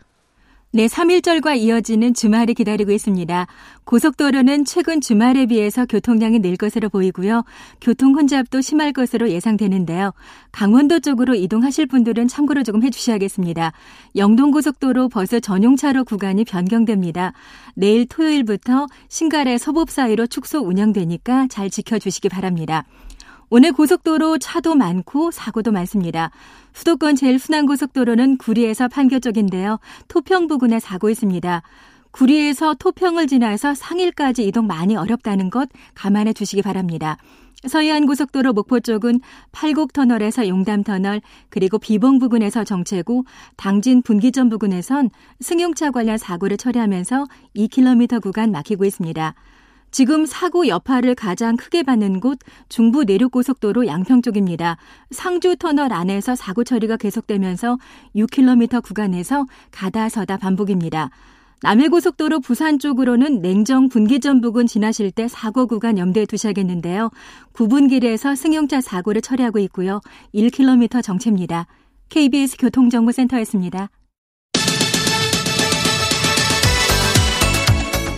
[0.76, 3.46] 네, 3일절과 이어지는 주말이 기다리고 있습니다.
[3.84, 7.44] 고속도로는 최근 주말에 비해서 교통량이 늘 것으로 보이고요.
[7.80, 10.14] 교통 혼잡도 심할 것으로 예상되는데요.
[10.52, 13.72] 강원도 쪽으로 이동하실 분들은 참고로 조금 해주셔야겠습니다.
[14.16, 17.34] 영동고속도로 버스 전용차로 구간이 변경됩니다.
[17.76, 22.84] 내일 토요일부터 신갈의 서북 사이로 축소 운영되니까 잘 지켜주시기 바랍니다.
[23.56, 26.32] 오늘 고속도로 차도 많고 사고도 많습니다.
[26.74, 29.78] 수도권 제일 순환 고속도로는 구리에서 판교 쪽인데요.
[30.08, 31.62] 토평 부근에 사고 있습니다.
[32.10, 37.18] 구리에서 토평을 지나서 상일까지 이동 많이 어렵다는 것 감안해 주시기 바랍니다.
[37.68, 39.20] 서해안 고속도로 목포 쪽은
[39.52, 43.24] 팔곡 터널에서 용담 터널 그리고 비봉 부근에서 정체고
[43.56, 45.12] 당진 분기점 부근에선
[45.42, 49.36] 승용차 관련 사고를 처리하면서 2km 구간 막히고 있습니다.
[49.94, 54.78] 지금 사고 여파를 가장 크게 받는 곳 중부 내륙고속도로 양평 쪽입니다.
[55.12, 57.78] 상주 터널 안에서 사고 처리가 계속되면서
[58.16, 61.12] 6km 구간에서 가다서다 반복입니다.
[61.62, 67.12] 남해고속도로 부산 쪽으로는 냉정 분기점 부근 지나실 때 사고 구간 염두에 두셔야겠는데요.
[67.54, 70.02] 9분길에서 승용차 사고를 처리하고 있고요.
[70.34, 71.68] 1km 정체입니다.
[72.10, 73.90] KBS 교통정보센터였습니다.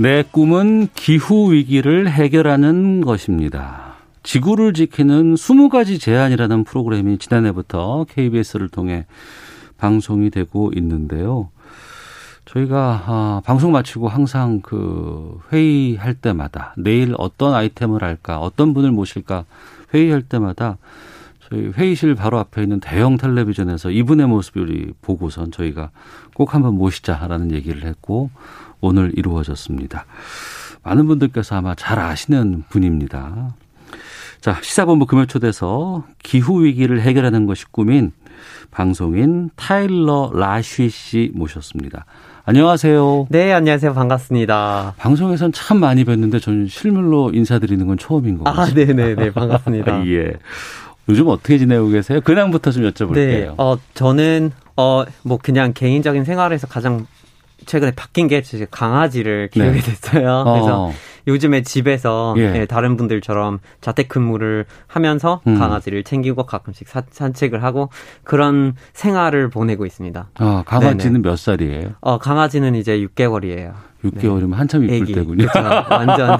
[0.00, 3.96] 내 꿈은 기후 위기를 해결하는 것입니다.
[4.22, 9.04] 지구를 지키는 20가지 제안이라는 프로그램이 지난해부터 KBS를 통해
[9.76, 11.50] 방송이 되고 있는데요.
[12.46, 19.44] 저희가 아, 방송 마치고 항상 그 회의할 때마다 내일 어떤 아이템을 할까, 어떤 분을 모실까
[19.92, 20.78] 회의할 때마다
[21.50, 25.90] 저희 회의실 바로 앞에 있는 대형 텔레비전에서 이분의 모습을 보고선 저희가
[26.32, 28.30] 꼭 한번 모시자라는 얘기를 했고
[28.80, 30.04] 오늘 이루어졌습니다.
[30.82, 33.54] 많은 분들께서 아마 잘 아시는 분입니다.
[34.40, 38.12] 자, 시사본부 금요초대서 기후위기를 해결하는 것이 꿈인
[38.70, 42.06] 방송인 타일러 라쉬 씨 모셨습니다.
[42.46, 43.26] 안녕하세요.
[43.28, 43.92] 네, 안녕하세요.
[43.92, 44.94] 반갑습니다.
[44.96, 48.64] 방송에선 참 많이 뵀는데 저는 실물로 인사드리는 건 처음인 것 같아요.
[48.64, 49.32] 아, 네네네.
[49.32, 50.06] 반갑습니다.
[50.08, 50.32] 예.
[51.08, 52.20] 요즘 어떻게 지내고 계세요?
[52.22, 53.14] 근황부터 좀 여쭤볼게요.
[53.14, 57.06] 네, 어, 저는, 어, 뭐, 그냥 개인적인 생활에서 가장
[57.66, 59.80] 최근에 바뀐 게 강아지를 키우게 네.
[59.80, 60.44] 됐어요.
[60.44, 60.92] 그래서 어.
[61.26, 62.60] 요즘에 집에서 예.
[62.60, 65.58] 예, 다른 분들처럼 자택근무를 하면서 음.
[65.58, 67.90] 강아지를 챙기고 가끔씩 사, 산책을 하고
[68.24, 70.30] 그런 생활을 보내고 있습니다.
[70.34, 71.28] 아, 강아지는 네네.
[71.28, 71.94] 몇 살이에요?
[72.00, 73.74] 어, 강아지는 이제 6개월이에요.
[74.04, 74.56] 6개월이면 네.
[74.56, 75.12] 한참 이쁠 애기.
[75.12, 75.46] 때군요.
[75.52, 75.84] 그렇죠.
[75.90, 76.38] 완전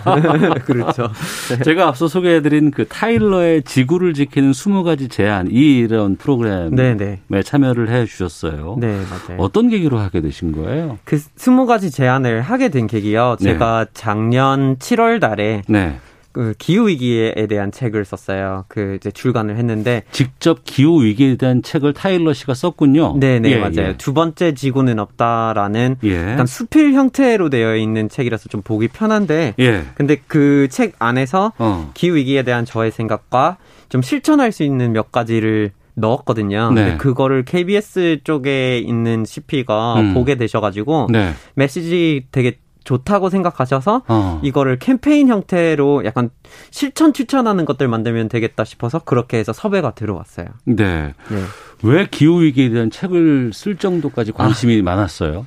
[0.64, 1.08] 그렇죠.
[1.50, 1.62] 네.
[1.62, 7.42] 제가 앞서 소개해드린 그 타일러의 지구를 지키는 20가지 제안 이런 프로그램에 네네.
[7.44, 8.76] 참여를 해 주셨어요.
[8.78, 9.40] 네 맞아요.
[9.40, 10.98] 어떤 계기로 하게 되신 거예요?
[11.04, 13.36] 그 20가지 제안을 하게 된 계기요.
[13.40, 13.90] 제가 네.
[13.94, 15.98] 작년 7월 달에 네.
[16.32, 18.64] 그 기후 위기에 대한 책을 썼어요.
[18.68, 23.16] 그 이제 출간을 했는데 직접 기후 위기에 대한 책을 타일러 씨가 썼군요.
[23.18, 23.88] 네, 네, 예, 맞아요.
[23.90, 23.96] 예.
[23.98, 26.32] 두 번째 지구는 없다라는 예.
[26.32, 29.82] 약간 수필 형태로 되어 있는 책이라서 좀 보기 편한데 예.
[29.94, 31.90] 근데 그 책 안에서 어.
[31.94, 33.56] 기후 위기에 대한 저의 생각과
[33.88, 36.70] 좀 실천할 수 있는 몇 가지를 넣었거든요.
[36.72, 36.84] 네.
[36.84, 40.14] 근데 그거를 KBS 쪽에 있는 CP가 음.
[40.14, 41.32] 보게 되셔가지고 네.
[41.54, 44.40] 메시지 되게 좋다고 생각하셔서 어.
[44.42, 46.30] 이거를 캠페인 형태로 약간
[46.70, 50.46] 실천 추천하는 것들 만들면 되겠다 싶어서 그렇게 해서 섭외가 들어왔어요.
[50.64, 51.14] 네.
[51.28, 51.42] 네.
[51.82, 54.82] 왜 기후 위기에 대한 책을 쓸 정도까지 관심이 아.
[54.82, 55.46] 많았어요?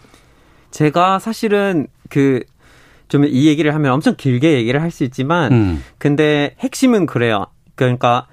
[0.72, 2.42] 제가 사실은 그
[3.10, 5.84] 좀 이 얘기를 하면 엄청 길게 얘기를 할 수 있지만 음.
[6.00, 7.46] 근데 핵심은 그래요.
[7.76, 8.26] 그러니까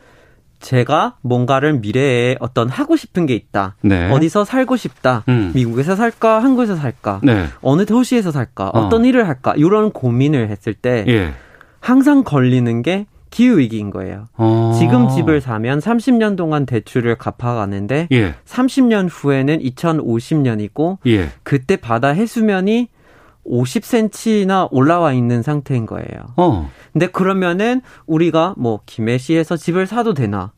[0.61, 3.77] 제가 뭔가를 미래에 어떤 하고 싶은 게 있다.
[3.83, 4.11] 네.
[4.11, 5.25] 어디서 살고 싶다.
[5.29, 5.53] 음.
[5.55, 7.47] 미국에서 살까, 한국에서 살까, 네.
[7.63, 8.89] 어느 도시에서 살까, 어.
[8.89, 11.33] 떤 일을 할까, 이런 고민을 했을 때 예.
[11.81, 14.27] 항상 걸리는 게 기후 위기인 거예요.
[14.37, 14.77] 어.
[14.79, 18.35] 지금 집을 사면 30년 동안 대출을 갚아가는데 예.
[18.45, 21.29] 30년 후에는 2050년이고 예.
[21.43, 22.89] 그때 바다 해수면이
[23.51, 26.07] 50cm나 올라와 있는 상태인 거예요.
[26.37, 26.71] 어.
[26.93, 30.53] 근데 그러면은 우리가 뭐 김해시에서 집을 사도 되나?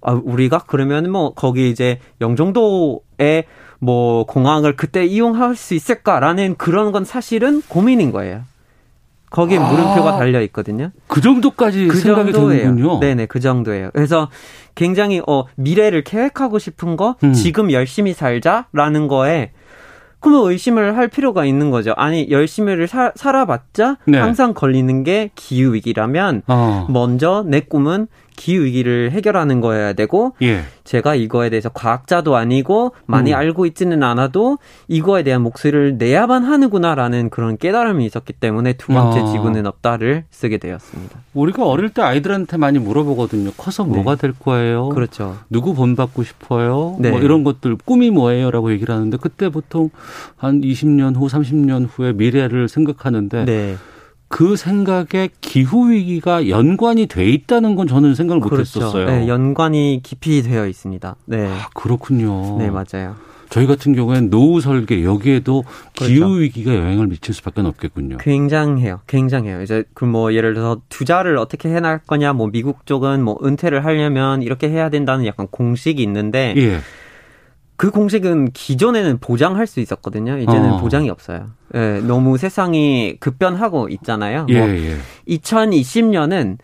[0.00, 3.44] 아, 우리가 그러면 뭐 거기 이제 영종도에
[3.80, 8.42] 뭐 공항을 그때 이용할 수 있을까라는 그런 건 사실은 고민인 거예요.
[9.30, 10.90] 거기에 아, 물음표가 달려 있거든요.
[11.06, 12.62] 그 정도까지 그 생각이 정도예요.
[12.62, 13.00] 되는군요.
[13.00, 13.90] 네네, 그 정도예요.
[13.92, 14.30] 그래서
[14.74, 17.32] 굉장히 어 미래를 계획하고 싶은 거, 음.
[17.34, 19.52] 지금 열심히 살자라는 거에
[20.20, 21.94] 그러면 의심을 할 필요가 있는 거죠.
[21.96, 24.18] 아니 열심히를 사, 살아봤자 네.
[24.18, 26.86] 항상 걸리는 게 기후 위기라면 어.
[26.88, 28.08] 먼저 내 꿈은
[28.38, 30.62] 기후 위기를 해결하는 거여야 되고 예.
[30.84, 33.36] 제가 이거에 대해서 과학자도 아니고 많이 음.
[33.36, 39.26] 알고 있지는 않아도 이거에 대한 목소리를 내야만 하는구나라는 그런 깨달음이 있었기 때문에 두 번째 아.
[39.26, 41.18] 지구는 없다를 쓰게 되었습니다.
[41.34, 43.50] 우리가 어릴 때 아이들한테 많이 물어보거든요.
[43.56, 43.90] 커서 네.
[43.90, 44.90] 뭐가 될 거예요?
[44.90, 45.36] 그렇죠.
[45.50, 46.96] 누구 본받고 싶어요?
[47.00, 47.10] 네.
[47.10, 49.90] 뭐 이런 것들 꿈이 뭐예요라고 얘기를 하는데 그때 보통
[50.36, 53.76] 한 20년 후, 30년 후의 미래를 생각하는데 네.
[54.28, 58.78] 그 생각에 기후 위기가 연관이 돼 있다는 건 저는 생각을 그렇죠.
[58.80, 59.06] 못했었어요.
[59.06, 61.16] 네, 연관이 깊이 되어 있습니다.
[61.26, 62.58] 네, 아, 그렇군요.
[62.58, 63.16] 네, 맞아요.
[63.50, 65.64] 저희 같은 경우에는 노후 설계 여기에도
[65.96, 66.12] 그렇죠.
[66.12, 68.18] 기후 위기가 영향을 미칠 수밖에 없겠군요.
[68.18, 69.00] 굉장해요.
[69.06, 69.62] 굉장해요.
[69.62, 74.42] 이제 그 뭐 예를 들어서 투자를 어떻게 해나갈 거냐, 뭐 미국 쪽은 뭐 은퇴를 하려면
[74.42, 76.80] 이렇게 해야 된다는 약간 공식이 있는데 예.
[77.78, 80.36] 그 공식은 기존에는 보장할 수 있었거든요.
[80.38, 80.76] 이제는 어.
[80.78, 81.46] 보장이 없어요.
[81.76, 84.46] 예, 너무 세상이 급변하고 있잖아요.
[84.48, 84.96] 예, 뭐 예.
[85.28, 86.58] 2020년은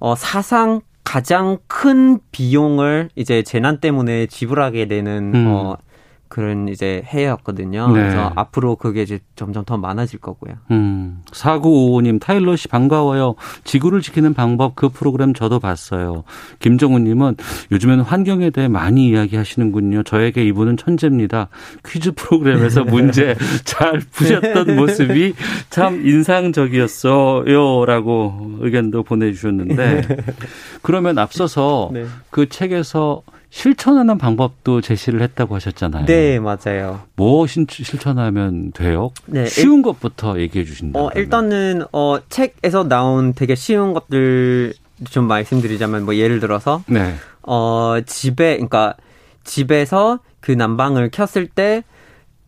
[0.00, 5.46] 어, 사상 가장 큰 비용을 이제 재난 때문에 지불하게 되는 음.
[5.46, 5.76] 어,
[6.36, 7.86] 그런 이제 해였거든요.
[7.88, 7.92] 네.
[7.94, 10.56] 그래서 앞으로 그게 이제 점점 더 많아질 거고요.
[10.70, 11.22] 음.
[11.30, 13.36] 4955님, 타일러 씨 반가워요.
[13.64, 16.24] 지구를 지키는 방법 그 프로그램 저도 봤어요.
[16.58, 17.36] 김정훈 님은
[17.72, 20.02] 요즘에는 환경에 대해 많이 이야기하시는군요.
[20.02, 21.48] 저에게 이분은 천재입니다.
[21.86, 23.34] 퀴즈 프로그램에서 문제
[23.64, 25.32] 잘 푸셨던 모습이
[25.70, 27.86] 참 인상적이었어요.
[27.86, 30.02] 라고 의견도 보내 주셨는데
[30.82, 32.04] 그러면 앞서서 네.
[32.28, 36.06] 그 책에서 실천하는 방법도 제시를 했다고 하셨잖아요.
[36.06, 37.00] 네, 맞아요.
[37.14, 39.12] 뭐 실천하면 돼요?
[39.26, 41.00] 네, 쉬운 일, 것부터 얘기해 주신다.
[41.00, 44.74] 어, 일단은 어, 책에서 나온 되게 쉬운 것들
[45.10, 47.14] 좀 말씀드리자면 뭐 예를 들어서 네.
[47.42, 48.94] 어, 집에 그러니까
[49.44, 51.82] 집에서 그 난방을 켰을 때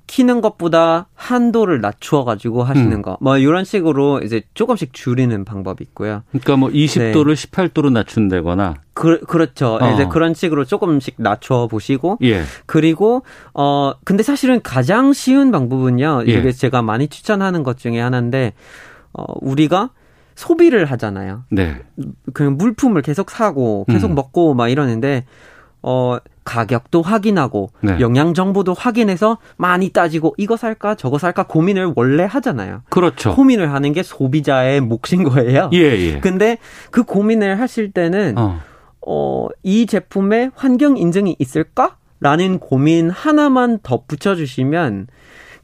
[0.09, 3.03] 키는 것보다 한도를 낮추어 가지고 하시는 음.
[3.03, 3.19] 거.
[3.21, 6.23] 뭐 이런 식으로 이제 조금씩 줄이는 방법이 있고요.
[6.31, 9.79] 그러니까 뭐 20도를 18도로 낮춘다거나 그, 그렇죠.
[9.81, 9.93] 어.
[9.93, 12.43] 이제 그런 식으로 조금씩 낮춰 보시고 예.
[12.67, 13.23] 그리고
[13.55, 16.25] 어 근데 사실은 가장 쉬운 방법은요.
[16.27, 16.33] 예.
[16.33, 18.55] 이게 제가 많이 추천하는 것 중에 하나인데
[19.13, 19.91] 어 우리가
[20.35, 21.45] 소비를 하잖아요.
[21.51, 21.77] 네.
[22.33, 24.15] 그냥 물품을 계속 사고 계속 음.
[24.15, 25.25] 먹고 막 이러는데
[25.83, 27.99] 어 가격도 확인하고 네.
[28.01, 32.83] 영양 정보도 확인해서 많이 따지고 이거 살까 저거 살까 고민을 원래 하잖아요.
[32.89, 33.35] 그렇죠.
[33.35, 35.71] 고민을 하는 게 소비자의 몫인 거예요.
[35.75, 36.21] 예, 예.
[36.21, 36.59] 근데
[36.91, 38.61] 그 고민을 하실 때는 어.
[39.07, 41.97] 어, 이 제품에 환경 인증이 있을까?
[42.21, 45.07] 라는 고민 하나만 덧붙여 주시면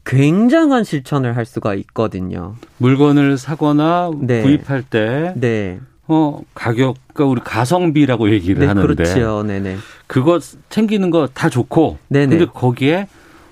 [0.05, 2.55] 굉장한 실천을 할 수가 있거든요.
[2.77, 4.41] 물건을 사거나 네.
[4.41, 5.79] 구입할 때 네.
[6.07, 9.43] 어, 가격과 우리 가성비라고 얘기를 네, 하는데 그렇죠.
[9.43, 9.77] 네네.
[10.07, 10.39] 그거
[10.69, 12.37] 챙기는 거 다 좋고 네네.
[12.37, 13.07] 근데 거기에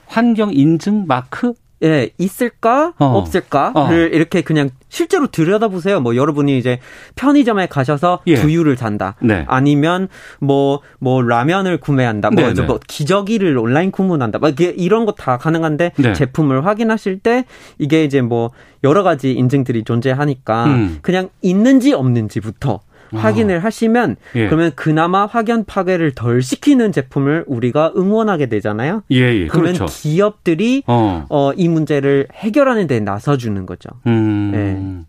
[0.05, 2.93] 환경 인증 마크 예, 있을까?
[2.99, 3.05] 어.
[3.17, 4.15] 없을까를 어.
[4.15, 5.99] 이렇게 그냥 실제로 들여다보세요.
[6.01, 6.77] 뭐 여러분이 이제
[7.15, 8.35] 편의점에 가셔서 예.
[8.35, 9.15] 두유를 산다.
[9.21, 9.43] 네.
[9.47, 10.07] 아니면
[10.39, 12.29] 뭐, 뭐 라면을 구매한다.
[12.29, 12.51] 뭐, 네네.
[12.51, 14.37] 이제 뭐 기저귀를 온라인 구문한다.
[14.37, 16.13] 막 이런 거 다 가능한데 네.
[16.13, 17.45] 제품을 확인하실 때
[17.79, 18.51] 이게 이제 뭐
[18.83, 20.99] 여러 가지 인증들이 존재하니까 음.
[21.01, 22.81] 그냥 있는지 없는지부터
[23.13, 24.47] 확인을 하시면 예.
[24.47, 29.03] 그러면 그나마 확연 파괴를 덜 시키는 제품을 우리가 응원하게 되잖아요.
[29.11, 29.47] 예, 예.
[29.47, 29.85] 그러면 그렇죠.
[29.85, 31.25] 기업들이 어.
[31.29, 33.89] 어, 이 문제를 해결하는 데 나서주는 거죠.
[34.07, 34.51] 음.
[34.51, 35.05] 네.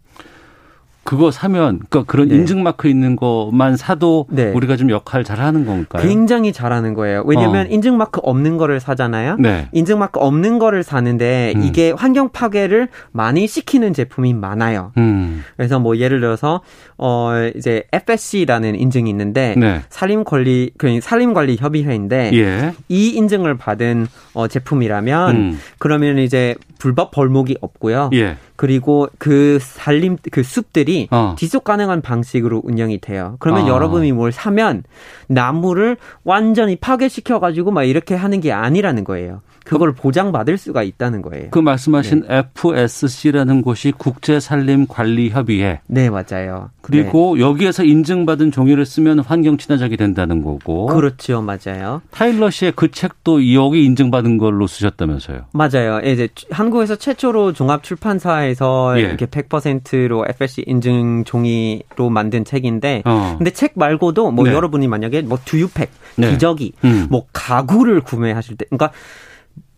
[1.04, 2.36] 그거 사면 그러니까 그런 네.
[2.36, 4.50] 인증 마크 있는 것만 사도 네.
[4.52, 6.02] 우리가 좀 역할 잘 하는 건가요?
[6.02, 7.22] 굉장히 잘하는 거예요.
[7.26, 7.68] 왜냐면 어.
[7.70, 9.36] 인증 마크 없는 거를 사잖아요.
[9.38, 9.68] 네.
[9.72, 11.62] 인증 마크 없는 거를 사는데 음.
[11.62, 14.92] 이게 환경 파괴를 많이 시키는 제품이 많아요.
[14.96, 15.44] 음.
[15.56, 16.62] 그래서 뭐 예를 들어서
[16.96, 19.82] 어 이제 FSC라는 인증이 있는데 네.
[19.90, 22.72] 산림 관리 그 산림 관리 협의회인데 예.
[22.88, 25.58] 이 인증을 받은 어 제품이라면 음.
[25.78, 28.10] 그러면 이제 불법 벌목이 없고요.
[28.14, 28.36] 예.
[28.56, 31.34] 그리고 그 산림 그 숲들이 어.
[31.38, 33.36] 지속 가능한 방식으로 운영이 돼요.
[33.38, 33.68] 그러면 아.
[33.68, 34.82] 여러분이 뭘 사면
[35.28, 39.40] 나무를 완전히 파괴시켜 가지고 막 이렇게 하는 게 아니라는 거예요.
[39.64, 41.48] 그걸 보장받을 수가 있다는 거예요.
[41.50, 42.44] 그 말씀하신 네.
[42.54, 45.80] FSC라는 곳이 국제산림관리협의회.
[45.86, 46.70] 네, 맞아요.
[46.82, 50.88] 그리고 여기에서 인증받은 종이를 쓰면 환경 친화적이 된다는 거고.
[50.90, 50.94] 네.
[50.94, 52.02] 그렇죠, 맞아요.
[52.10, 55.46] 타일러 씨의 그 책도 여기 인증받은 걸로 쓰셨다면서요.
[55.52, 56.00] 맞아요.
[56.04, 59.02] 이제 한국에서 최초로 종합 출판사에서 예.
[59.02, 60.83] 이렇게 100%로 FSC 인증
[61.24, 63.34] 종이로 만든 책인데, 어.
[63.38, 64.52] 근데 책 말고도 뭐 네.
[64.52, 66.30] 여러분이 만약에 뭐 두유팩, 네.
[66.30, 67.06] 기저귀, 음.
[67.10, 68.92] 뭐 가구를 구매하실 때, 그러니까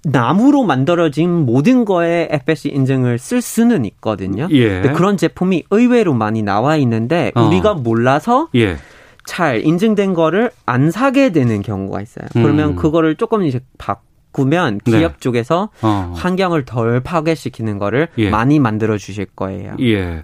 [0.07, 4.46] 나무로 만들어진 모든 거에 FSC 인증을 쓸 수는 있거든요.
[4.50, 4.80] 예.
[4.80, 7.42] 근데 그런 제품이 의외로 많이 나와 있는데 어.
[7.42, 8.76] 우리가 몰라서 예.
[9.24, 12.26] 잘 인증된 거를 안 사게 되는 경우가 있어요.
[12.32, 12.76] 그러면 음.
[12.76, 14.98] 그거를 조금 이제 바꾸면 네.
[14.98, 16.12] 기업 쪽에서 어.
[16.14, 18.30] 환경을 덜 파괴시키는 거를 예.
[18.30, 19.74] 많이 만들어 주실 거예요.
[19.80, 20.22] 예.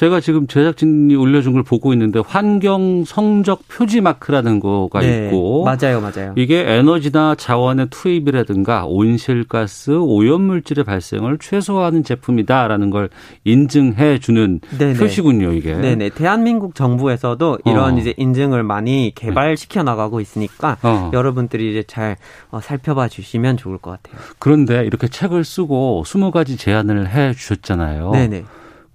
[0.00, 6.00] 제가 지금 제작진이 올려준 걸 보고 있는데 환경 성적 표지 마크라는 거가 네, 있고 맞아요,
[6.00, 6.32] 맞아요.
[6.38, 13.10] 이게 에너지나 자원의 투입이라든가 온실가스, 오염물질의 발생을 최소화하는 제품이다라는 걸
[13.44, 14.94] 인증해 주는 네네.
[14.94, 15.74] 표시군요, 이게.
[15.74, 16.08] 네네.
[16.14, 17.98] 대한민국 정부에서도 이런 어.
[17.98, 21.10] 이제 인증을 많이 개발시켜 나가고 있으니까 어.
[21.12, 22.16] 여러분들이 이제 잘
[22.50, 24.18] 어, 살펴봐 주시면 좋을 것 같아요.
[24.38, 28.12] 그런데 이렇게 책을 쓰고 20가지 제안을 해 주셨잖아요.
[28.12, 28.44] 네 네.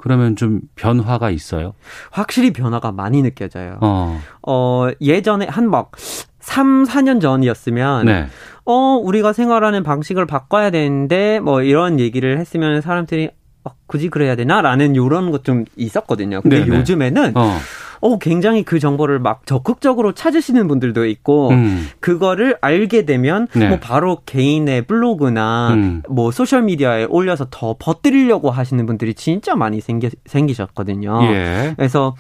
[0.06, 1.74] 그러면 좀 변화가 있어요?
[2.12, 3.80] 확실히 변화가 많이 느껴져요.
[3.82, 4.22] 어.
[4.48, 5.94] 어, 예전에 한 막
[6.40, 8.28] 3, 4년 전이었으면 네.
[8.66, 13.32] 어, 우리가 생활하는 방식을 바꿔야 되는데 뭐 이런 얘기를 했으면 사람들이
[13.64, 16.42] 어, 굳이 그래야 되나라는 이런 것 좀 있었거든요.
[16.42, 16.78] 근데 네네.
[16.78, 17.58] 요즘에는 어.
[18.06, 21.88] 어, 굉장히 그 정보를 막 적극적으로 찾으시는 분들도 있고 음.
[22.00, 23.68] 그거를 알게 되면 네.
[23.68, 26.04] 뭐 바로 개인의 블로그나 음.
[26.08, 31.20] 뭐 소셜 미디어에 올려서 더 퍼뜨리려고 하시는 분들이 진짜 많이 생기, 생기셨거든요.
[31.24, 31.74] 예.
[31.76, 32.16] 그래서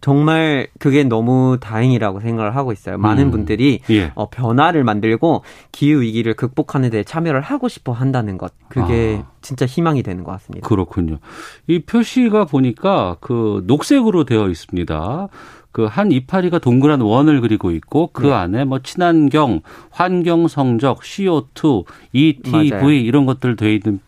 [0.00, 2.98] 정말 그게 너무 다행이라고 생각을 하고 있어요.
[2.98, 3.30] 많은 음.
[3.30, 4.12] 분들이 예.
[4.14, 5.42] 어, 변화를 만들고
[5.72, 8.52] 기후 위기를 극복하는 데 참여를 하고 싶어 한다는 것.
[8.68, 9.30] 그게 아.
[9.40, 10.68] 진짜 희망이 되는 것 같습니다.
[10.68, 11.18] 그렇군요.
[11.66, 15.28] 이 표시가 보니까 그 녹색으로 되어 있습니다.
[15.72, 18.32] 그한 이파리가 동그란 원을 그리고 있고 그 네.
[18.32, 22.90] 안에 뭐 친환경, 환경 성적, CO2, ETV 맞아요.
[22.90, 24.00] 이런 것들 되어 있는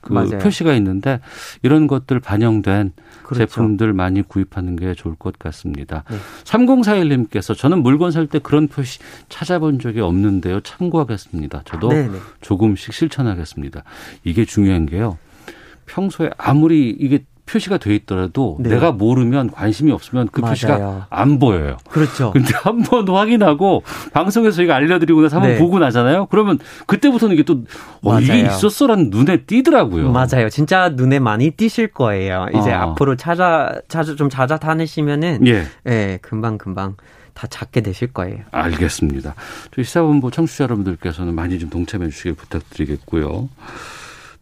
[0.00, 0.38] 그 맞아요.
[0.38, 1.20] 표시가 있는데
[1.62, 2.92] 이런 것들 반영된
[3.22, 3.46] 그렇죠.
[3.46, 6.04] 제품들 많이 구입하는 게 좋을 것 같습니다.
[6.10, 6.16] 네.
[6.44, 10.60] 3041님께서 저는 물건 살 때 그런 표시 찾아본 적이 없는데요.
[10.60, 11.62] 참고하겠습니다.
[11.64, 12.18] 저도 네네.
[12.40, 13.82] 조금씩 실천하겠습니다.
[14.24, 15.18] 이게 중요한 게요.
[15.86, 18.70] 평소에 아무리 이게 표시가 돼 있더라도 네.
[18.70, 20.50] 내가 모르면 관심이 없으면 그 맞아요.
[20.52, 21.76] 표시가 안 보여요.
[21.90, 22.30] 그렇죠.
[22.32, 23.82] 근데 한 번 확인하고
[24.12, 25.58] 방송에서 저희가 알려드리고 나서 한번 네.
[25.58, 26.26] 보고 나잖아요.
[26.26, 27.62] 그러면 그때부터는 이게 또
[28.02, 28.40] 어, 이게.
[28.40, 30.12] 있었어라는 눈에 띄더라고요.
[30.12, 30.48] 맞아요.
[30.50, 32.46] 진짜 눈에 많이 띄실 거예요.
[32.54, 32.80] 이제 어.
[32.92, 35.64] 앞으로 찾아 찾아 좀 찾아 다니시면은 예.
[35.86, 36.94] 예, 금방 금방
[37.34, 38.38] 다 찾게 되실 거예요.
[38.50, 39.34] 알겠습니다.
[39.74, 43.48] 저희 시사본부 청취자 여러분들께서는 많이 좀 동참해 주시길 부탁드리겠고요.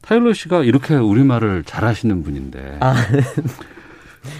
[0.09, 2.94] 타일러 씨가 이렇게 우리말을 잘하시는 분인데 아.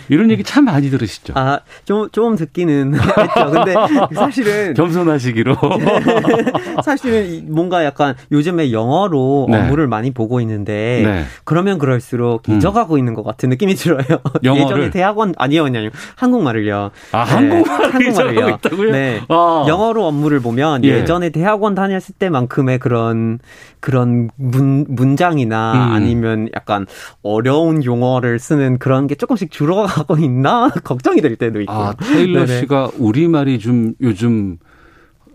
[0.09, 1.35] 이런 얘기 참 많이 들으시죠.
[1.37, 3.51] 아, 좀, 좀 듣기는 했죠.
[3.51, 3.75] 근데
[4.15, 4.75] 사실은.
[4.75, 5.57] 겸손하시기로.
[6.85, 9.59] 사실은 이 뭔가 약간 요즘에 영어로 네.
[9.59, 11.03] 업무를 많이 보고 있는데.
[11.05, 11.25] 네.
[11.45, 12.57] 그러면 그럴수록 음.
[12.57, 14.05] 잊어가고 있는 것 같은 느낌이 들어요.
[14.45, 14.65] 영어를?
[14.65, 15.91] 예전에 대학원, 아니요, 아니요.
[16.17, 16.91] 한국말을요.
[17.13, 18.91] 아, 네, 한국말을 잊어가고 있다고요?
[18.93, 19.21] 네.
[19.29, 19.65] 아.
[19.69, 20.89] 영어로 업무를 보면 예.
[20.89, 21.05] 예.
[21.05, 23.39] 전에 대학원 다녔을 때만큼의 그런,
[23.81, 25.93] 그런 문, 문장이나 음.
[25.93, 26.87] 아니면 약간
[27.23, 30.71] 어려운 용어를 쓰는 그런 게 조금씩 줄어 가고 있나?
[30.85, 31.73] 걱정이 될 때도 있고.
[31.73, 32.61] 아, 테일러 네네.
[32.61, 34.59] 씨가 우리 말이 좀 요즘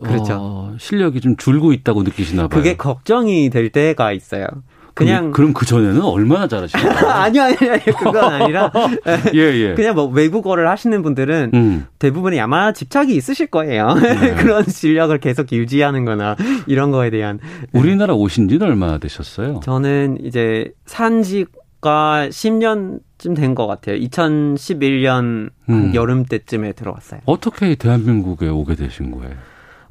[0.01, 0.37] 그렇죠.
[0.39, 2.49] 어, 실력이 좀 줄고 있다고 느끼시나 봐요.
[2.49, 4.47] 그게 걱정이 될 때가 있어요.
[4.95, 6.89] 그냥 그럼 그 전에는 얼마나 잘하시나요?
[7.09, 7.95] 아니요, 아니요, 아니요.
[7.97, 8.71] 그건 아니라.
[9.33, 9.73] 예, 예.
[9.73, 11.85] 그냥 뭐 외국어를 하시는 분들은 음.
[11.97, 13.95] 대부분이 아마 집착이 있으실 거예요.
[13.95, 14.35] 네.
[14.35, 16.35] 그런 실력을 계속 유지하는 거나
[16.67, 17.39] 이런 거에 대한.
[17.71, 19.61] 우리나라 오신 지는 얼마나 되셨어요?
[19.63, 21.45] 저는 이제 산지
[21.83, 23.97] 가 10년쯤 된 것 같아요.
[23.97, 25.91] 2011년 음.
[25.93, 27.21] 여름 때쯤에 들어왔어요.
[27.25, 29.35] 어떻게 대한민국에 오게 되신 거예요?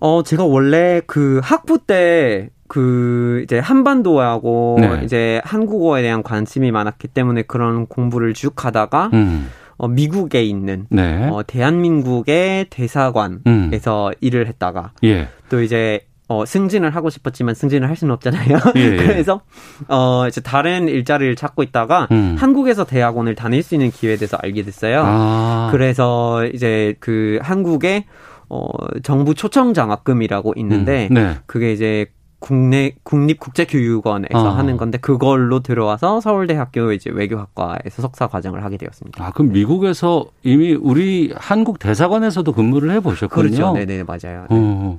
[0.01, 5.03] 어, 제가 원래 그 학부 때 그 이제 한반도하고 네.
[5.05, 9.51] 이제 한국어에 대한 관심이 많았기 때문에 그런 공부를 쭉 하다가 음.
[9.77, 11.29] 어, 미국에 있는 네.
[11.29, 14.15] 어, 대한민국의 대사관에서 음.
[14.23, 15.29] 일을 했다가 예.
[15.51, 16.01] 또 이제
[16.33, 18.59] 어, 승진을 하고 싶었지만 승진을 할 수는 없잖아요.
[18.77, 18.97] 예, 예.
[18.97, 19.43] 그래서
[19.89, 22.37] 어, 이제 다른 일자리를 찾고 있다가 음.
[22.39, 25.03] 한국에서 대학원을 다닐 수 있는 기회에 대해서 알게 됐어요.
[25.05, 25.69] 아.
[25.71, 28.07] 그래서 이제 그 한국에
[28.49, 28.67] 어,
[29.03, 31.15] 정부 초청 장학금이라고 있는데 음.
[31.15, 31.37] 네.
[31.47, 32.07] 그게 이제
[32.39, 34.59] 국내 국립 국제교육원에서 아.
[34.59, 39.25] 하는 건데 그걸로 들어와서 서울대학교 이제 외교학과에서 석사 과정을 하게 되었습니다.
[39.25, 43.43] 아, 그럼 미국에서 이미 우리 한국 대사관에서도 근무를 해 보셨군요.
[43.43, 43.73] 그렇죠.
[43.75, 44.47] 네네 맞아요.
[44.51, 44.57] 네.
[44.59, 44.99] 어.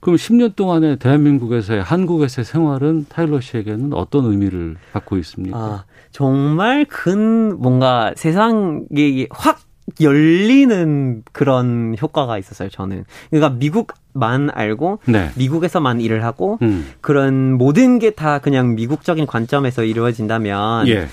[0.00, 5.58] 그럼 10년 동안의 대한민국에서의 한국에서의 생활은 타일러 씨에게는 어떤 의미를 갖고 있습니까?
[5.58, 9.60] 아, 정말 큰 뭔가 세상이 확
[10.00, 13.04] 열리는 그런 효과가 있었어요, 저는.
[13.30, 15.30] 그러니까 미국만 알고 네.
[15.36, 16.86] 미국에서만 일을 하고 음.
[17.00, 21.06] 그런 모든 게 다 그냥 미국적인 관점에서 이루어진다면 예.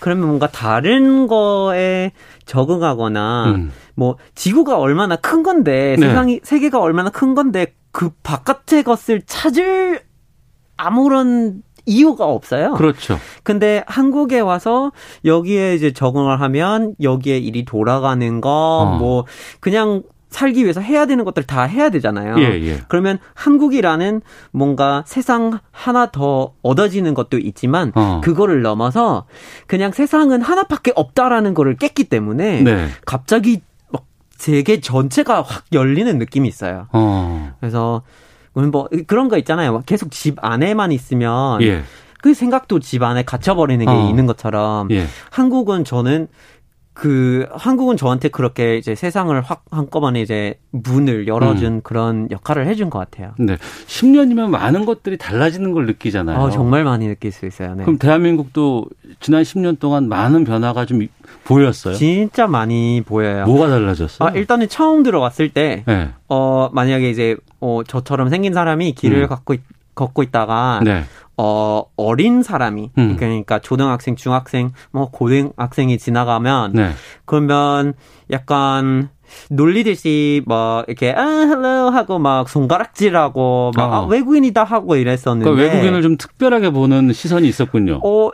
[0.00, 2.12] 그러면 뭔가 다른 거에
[2.46, 3.72] 적응하거나 음.
[3.94, 6.06] 뭐 지구가 얼마나 큰 건데 네.
[6.08, 10.02] 세상이 세계가 얼마나 큰 건데 그 바깥의 것을 찾을
[10.76, 12.74] 아무런 이유가 없어요.
[12.74, 13.18] 그렇죠.
[13.42, 14.92] 근데 한국에 와서
[15.24, 18.98] 여기에 이제 적응을 하면 여기에 일이 돌아가는 거 어.
[18.98, 19.24] 뭐
[19.58, 22.38] 그냥 살기 위해서 해야 되는 것들 다 해야 되잖아요.
[22.38, 22.80] 예, 예.
[22.86, 24.20] 그러면 한국이라는
[24.52, 28.20] 뭔가 세상 하나 더 얻어지는 것도 있지만 어.
[28.22, 29.26] 그거를 넘어서
[29.66, 32.86] 그냥 세상은 하나밖에 없다라는 거를 깼기 때문에 네.
[33.04, 33.62] 갑자기
[34.38, 36.86] 막 세계 전체가 확 열리는 느낌이 있어요.
[36.92, 37.52] 어.
[37.60, 38.02] 그래서
[38.54, 39.72] 뭐 그런 거 있잖아요.
[39.72, 41.82] 막 계속 집 안에만 있으면 예.
[42.20, 44.08] 그 생각도 집 안에 갇혀버리는 게 어.
[44.08, 45.06] 있는 것처럼 예.
[45.30, 46.28] 한국은 저는
[46.98, 51.80] 그 한국은 저한테 그렇게 이제 세상을 확 한꺼번에 이제 문을 열어준 음.
[51.84, 53.34] 그런 역할을 해준 것 같아요.
[53.38, 53.56] 네.
[53.86, 56.36] 10년이면 많은 것들이 달라지는 걸 느끼잖아요.
[56.36, 57.76] 아, 정말 많이 느낄 수 있어요.
[57.76, 57.84] 네.
[57.84, 58.86] 그럼 대한민국도
[59.20, 61.06] 지난 10년 동안 많은 변화가 좀
[61.44, 61.94] 보였어요.
[61.94, 63.44] 진짜 많이 보여요.
[63.46, 64.28] 뭐가 달라졌어요?
[64.28, 66.08] 아, 일단은 처음 들어갔을 때, 네.
[66.28, 69.28] 어, 만약에 이제, 어, 저처럼 생긴 사람이 길을 음.
[69.28, 69.62] 갖고, 있-
[69.94, 71.04] 걷고 있다가, 네.
[71.38, 73.16] 어, 어린 사람이, 음.
[73.16, 76.90] 그러니까 초등학생, 중학생, 뭐, 고등학생이 지나가면, 네.
[77.24, 77.94] 그러면
[78.30, 79.08] 약간,
[79.50, 83.94] 놀리듯이 뭐 이렇게 아 hello 하고 막 손가락질하고 막 어.
[83.94, 88.00] 아, 외국인이다 하고 이랬었는데 그러니까 외국인을 좀 특별하게 보는 시선이 있었군요.
[88.02, 88.30] 어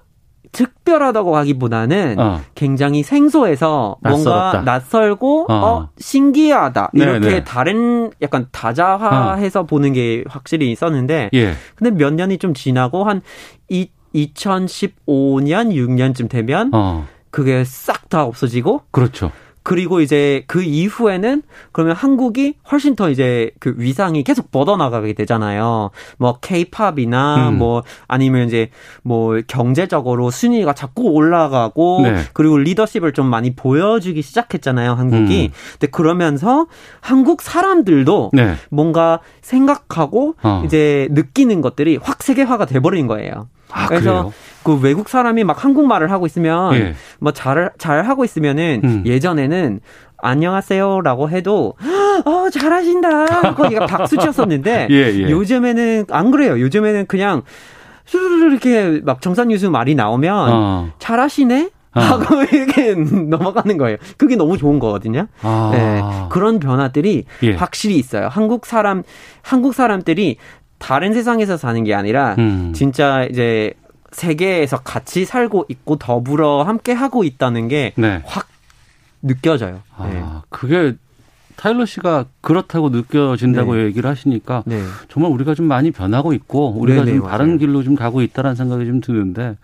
[0.54, 2.40] 특별하다고 하기보다는 어.
[2.54, 4.52] 굉장히 생소해서 낯설었다.
[4.52, 5.54] 뭔가 낯설고 어.
[5.54, 7.44] 어, 신기하다 네, 이렇게 네.
[7.44, 11.54] 다른 약간 다자화해서 보는 게 확실히 있었는데 예.
[11.74, 13.20] 근데 몇 년이 좀 지나고 한
[13.68, 17.06] 이, 2015년 6년쯤 되면 어.
[17.30, 19.32] 그게 싹 다 없어지고 그렇죠.
[19.64, 21.42] 그리고 이제 그 이후에는
[21.72, 25.90] 그러면 한국이 훨씬 더 이제 그 위상이 계속 뻗어나가게 되잖아요.
[26.18, 27.58] 뭐 케이팝이나 음.
[27.58, 28.68] 뭐 아니면 이제
[29.02, 32.24] 뭐 경제적으로 순위가 자꾸 올라가고 네.
[32.34, 35.50] 그리고 리더십을 좀 많이 보여주기 시작했잖아요, 한국이.
[35.50, 35.52] 음.
[35.72, 36.66] 근데 그러면서
[37.00, 38.56] 한국 사람들도 네.
[38.68, 40.62] 뭔가 생각하고 어.
[40.66, 43.48] 이제 느끼는 것들이 확 세계화가 돼 버린 거예요.
[43.70, 44.32] 아, 그래서 그래요?
[44.64, 46.94] 그 외국 사람이 막 한국말을 하고 있으면 예.
[47.20, 49.02] 뭐잘 잘 하고 있으면은 음.
[49.06, 49.80] 예전에는
[50.18, 51.74] 안녕하세요라고 해도
[52.24, 53.08] 어 잘하신다
[53.44, 55.30] 하고 얘가 박수 쳤었는데 예, 예.
[55.30, 56.58] 요즘에는 안 그래요.
[56.58, 57.42] 요즘에는 그냥
[58.06, 60.92] 수르르 이렇게 막 정산유수 말이 나오면 어.
[60.98, 62.00] 잘하시네 어.
[62.00, 63.98] 하고 이렇게 넘어가는 거예요.
[64.16, 65.26] 그게 너무 좋은 거거든요.
[65.42, 65.70] 아.
[65.72, 67.52] 네, 그런 변화들이 예.
[67.54, 68.28] 확실히 있어요.
[68.28, 69.02] 한국 사람
[69.42, 70.38] 한국 사람들이
[70.78, 72.72] 다른 세상에서 사는 게 아니라 음.
[72.74, 73.74] 진짜 이제
[74.14, 78.22] 세계에서 같이 살고 있고 더불어 함께 하고 있다는 게확 네.
[79.22, 79.80] 느껴져요.
[79.96, 80.22] 아, 네.
[80.48, 80.94] 그게
[81.56, 83.84] 타일러 씨가 그렇다고 느껴진다고 네.
[83.84, 84.82] 얘기를 하시니까 네.
[85.08, 87.58] 정말 우리가 좀 많이 변하고 있고 우리가 네네, 좀 바른 맞아요.
[87.58, 89.56] 길로 좀 가고 있다라는 생각이 좀 드는데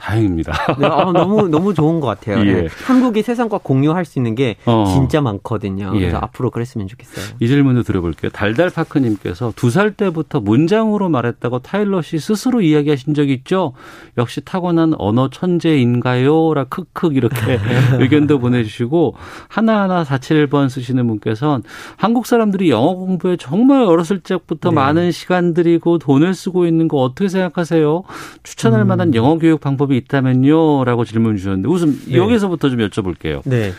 [0.00, 0.52] 다행입니다.
[0.78, 2.38] 네, 아, 너무 너무 좋은 것 같아요.
[2.46, 2.52] 예.
[2.62, 2.68] 네.
[2.84, 4.84] 한국이 세상과 공유할 수 있는 게 어.
[4.86, 5.92] 진짜 많거든요.
[5.94, 5.98] 예.
[6.00, 7.36] 그래서 앞으로 그랬으면 좋겠어요.
[7.40, 8.30] 이 질문도 들어볼게요.
[8.30, 13.72] 달달파크님께서 두 살 때부터 문장으로 말했다고 타일러 씨 스스로 이야기하신 적 있죠?
[14.18, 16.54] 역시 타고난 언어 천재인가요?
[16.54, 17.58] 라 크크 이렇게
[18.00, 19.14] 의견도 보내주시고
[19.48, 21.62] 하나하나 471번 쓰시는 분께서는
[21.96, 24.74] 한국 사람들이 영어 공부에 정말 어렸을 적부터 네.
[24.74, 28.02] 많은 시간 들이고 돈을 쓰고 있는 거 어떻게 생각하세요?
[28.42, 28.88] 추천할 음.
[28.88, 30.84] 만한 영어 교육 방법 이 있다면요?
[30.84, 32.16] 라고 질문 주셨는데 우선 네.
[32.16, 33.42] 여기서부터 좀 여쭤볼게요.
[33.44, 33.72] 네.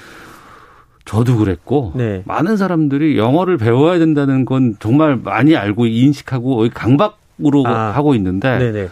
[1.05, 2.21] 저도 그랬고 네.
[2.25, 7.91] 많은 사람들이 영어를 배워야 된다는 건 정말 많이 알고 인식하고 강박으로 아.
[7.95, 8.89] 하고 있는데 네네.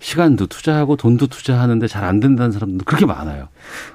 [0.00, 3.48] 시간도 투자하고 돈도 투자하는데 잘 안 된다는 사람도 그렇게 많아요.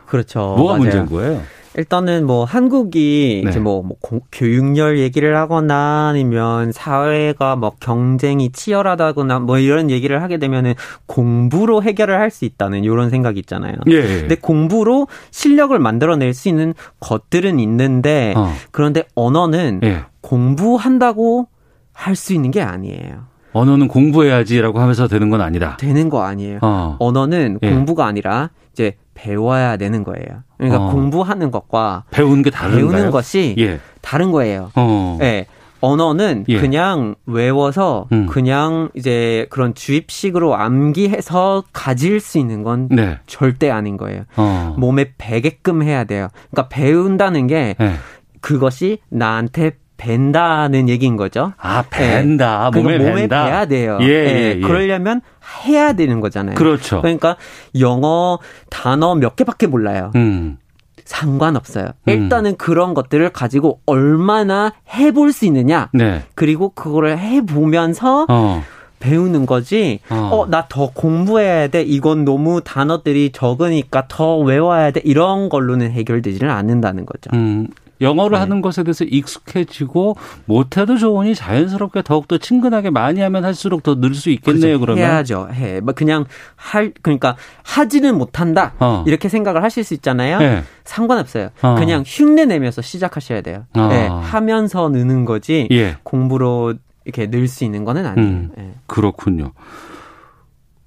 [0.06, 0.40] 그렇죠.
[0.40, 0.80] 뭐가 맞아요.
[0.80, 1.42] 문제인 거예요?
[1.78, 3.50] 일단은 뭐 한국이 네.
[3.50, 10.22] 이제 뭐, 뭐 고- 교육열 얘기를 하거나 아니면 사회가 뭐 경쟁이 치열하다거나 뭐 이런 얘기를
[10.24, 10.74] 하게 되면은
[11.06, 13.76] 공부로 해결을 할 수 있다는 이런 생각이 있잖아요.
[13.88, 14.02] 예.
[14.02, 18.52] 근데 공부로 실력을 만들어낼 수 있는 것들은 있는데 어.
[18.72, 20.04] 그런데 언어는 예.
[20.22, 21.48] 공부한다고
[21.94, 23.26] 할 수 있는 게 아니에요.
[23.56, 25.78] 언어는 공부해야지라고 하면서 되는 건 아니다.
[25.78, 26.60] 되는 거 아니에요.
[26.62, 26.98] 어.
[27.00, 27.70] 언어는 예.
[27.70, 30.44] 공부가 아니라 이제 배워야 되는 거예요.
[30.58, 30.92] 그러니까 어.
[30.92, 32.90] 공부하는 것과 배우는 게 다른가요?
[32.90, 33.80] 배우는 것이 예.
[34.02, 34.72] 다른 거예요.
[34.76, 35.18] 어.
[35.22, 35.46] 예.
[35.80, 36.60] 언어는 예.
[36.60, 38.26] 그냥 외워서 음.
[38.26, 43.20] 그냥 이제 그런 주입식으로 암기해서 가질 수 있는 건 네.
[43.26, 44.24] 절대 아닌 거예요.
[44.36, 44.76] 어.
[44.78, 46.28] 몸에 배게끔 해야 돼요.
[46.52, 47.94] 그러니까 배운다는 게 예.
[48.42, 51.54] 그것이 나한테 벤다는 얘기인 거죠.
[51.58, 52.72] 아, 벤다.
[52.76, 52.80] 예.
[52.82, 53.46] 몸에 몸에 벤다.
[53.46, 53.98] 배야 돼요.
[54.02, 54.60] 예, 예, 예.
[54.62, 55.22] 그러려면
[55.66, 56.56] 해야 되는 거잖아요.
[56.56, 57.02] 그렇죠.
[57.02, 57.38] 그러니까
[57.80, 58.40] 영어
[58.70, 60.12] 단어 몇 개밖에 몰라요.
[60.16, 60.58] 음.
[61.06, 61.86] 상관없어요.
[62.08, 62.10] 음.
[62.10, 65.90] 일단은 그런 것들을 가지고 얼마나 해볼 수 있느냐.
[65.94, 66.24] 네.
[66.34, 68.64] 그리고 그거를 해보면서 어.
[69.00, 70.00] 배우는 거지.
[70.10, 70.30] 어.
[70.34, 71.84] 어, 나 더 공부해야 돼.
[71.84, 75.02] 이건 너무 단어들이 적으니까 더 외워야 돼.
[75.04, 77.30] 이런 걸로는 해결되지는 않는다는 거죠.
[77.34, 77.68] 음.
[78.02, 84.14] 영어를 하는 것에 대해서 익숙해지고 못해도 좋으니 자연스럽게 더욱더 친근하게 많이 하면 할수록 더 늘
[84.16, 84.96] 수 있겠네요, 그렇죠.
[84.96, 85.04] 그러면.
[85.06, 85.48] 해야죠.
[85.54, 85.80] 해.
[85.80, 86.26] 뭐 그냥
[86.56, 88.74] 할 그러니까 하지는 못한다.
[88.80, 89.04] 어.
[89.08, 90.40] 이렇게 생각을 하실 수 있잖아요.
[90.40, 90.64] 네.
[90.84, 91.50] 상관없어요.
[91.62, 91.76] 어.
[91.76, 93.66] 그냥 흉내 내면서 시작하셔야 돼요.
[93.74, 93.88] 아.
[93.88, 95.68] 네, 하면서 느는 거지.
[95.72, 95.96] 예.
[96.04, 96.74] 공부로
[97.06, 98.28] 이렇게 늘 수 있는 거는 아니에요.
[98.30, 98.52] 음.
[98.58, 98.74] 예.
[98.88, 99.52] 그렇군요.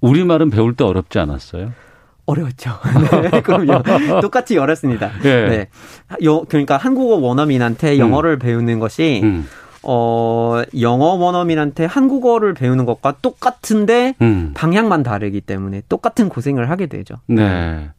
[0.01, 1.71] 우리말은 배울 때 어렵지 않았어요?
[2.29, 2.71] 어려웠죠.
[3.31, 3.83] 네, 그럼요.
[4.21, 5.11] 똑같이 어렵습니다.
[5.23, 5.47] 예.
[5.47, 5.67] 네.
[6.23, 9.47] 여, 그러니까 한국어 원어민한테 영어를 배우는 것이 음.
[9.83, 14.51] 어, 영어 원어민한테 한국어를 배우는 것과 똑같은데 음.
[14.53, 17.15] 방향만 다르기 때문에 똑같은 고생을 하게 되죠.
[17.27, 17.89] 네.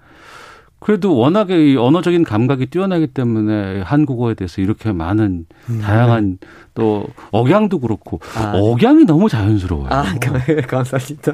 [0.80, 5.44] 그래도 워낙에 이 언어적인 감각이 뛰어나기 때문에 한국어에 대해서 이렇게 많은
[5.82, 6.38] 다양한
[6.74, 8.42] 또 억양도 그렇고 음.
[8.42, 8.52] 아.
[8.54, 9.88] 억양이 너무 자연스러워요.
[9.90, 10.04] 아,
[10.68, 11.32] 감사합니다.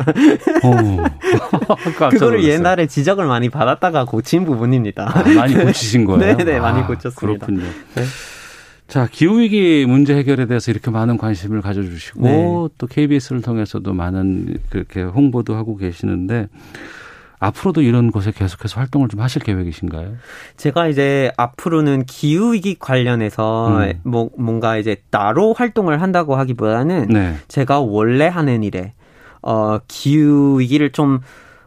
[0.65, 1.77] 어.
[2.11, 2.45] 그거를.
[2.45, 5.11] 옛날에 지적을 많이 받았다가 고친 부분입니다.
[5.13, 6.37] 아, 많이 고치신 거예요?
[6.37, 7.47] 네, 네, 많이 아, 고쳤습니다.
[7.47, 7.71] 그렇군요.
[7.95, 8.05] 네.
[8.89, 12.75] 자, 기후위기 문제 해결에 대해서 이렇게 많은 관심을 가져주시고 네.
[12.79, 16.49] 또 KBS를 통해서도 많은 그렇게 홍보도 하고 계시는데
[17.39, 20.17] 앞으로도 이런 곳에 계속해서 활동을 좀 하실 계획이신가요?
[20.57, 24.01] 제가 이제 앞으로는 기후 위기 관련해서 음.
[24.05, 27.35] 뭐, 뭔가 이제 따로 활동을 한다고 하기보다는 네.
[27.49, 28.95] 제가 원래 하는 일에,
[29.43, 31.21] 어, 기후 위기를 좀,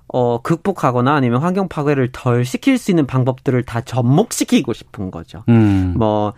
[0.07, 5.43] 어, 극복하거나 아니면 환경 파괴를 덜 시킬 수 있는 방법들을 다 접목시키고 싶은 거죠.
[5.49, 5.93] 음.
[5.95, 6.33] 뭐,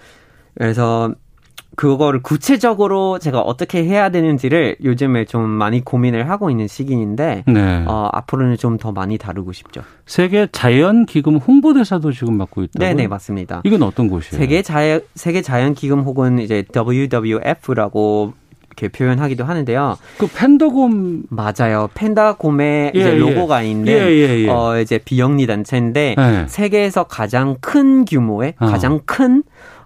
[0.55, 1.13] 그래서
[1.81, 7.83] 그거를 구체적으로 제가 어떻게 해야 되는지를 요즘에 좀 많이 고민을 하고 있는 시기인데, 네.
[7.87, 9.81] 어, 앞으로는 좀 더 많이 다루고 싶죠.
[10.05, 12.87] 세계 자연 기금 홍보대사도 지금 맡고 있다고요?
[12.87, 13.61] 네네, 맞습니다.
[13.63, 14.39] 이건 어떤 곳이에요?
[14.39, 18.33] 세계 자연 세계 자연 기금 혹은 이제 WWF라고
[18.67, 19.97] 이렇게 표현하기도 하는데요.
[20.17, 21.89] 그 팬더곰 맞아요.
[21.93, 23.15] 펜다곰의 예, 이제 예.
[23.17, 24.49] 로고가 있는 예, 예, 예.
[24.49, 26.45] 어 이제 비영리 단체인데 네.
[26.47, 28.65] 세계에서 가장 큰 규모의 어.
[28.67, 29.43] 가장 큰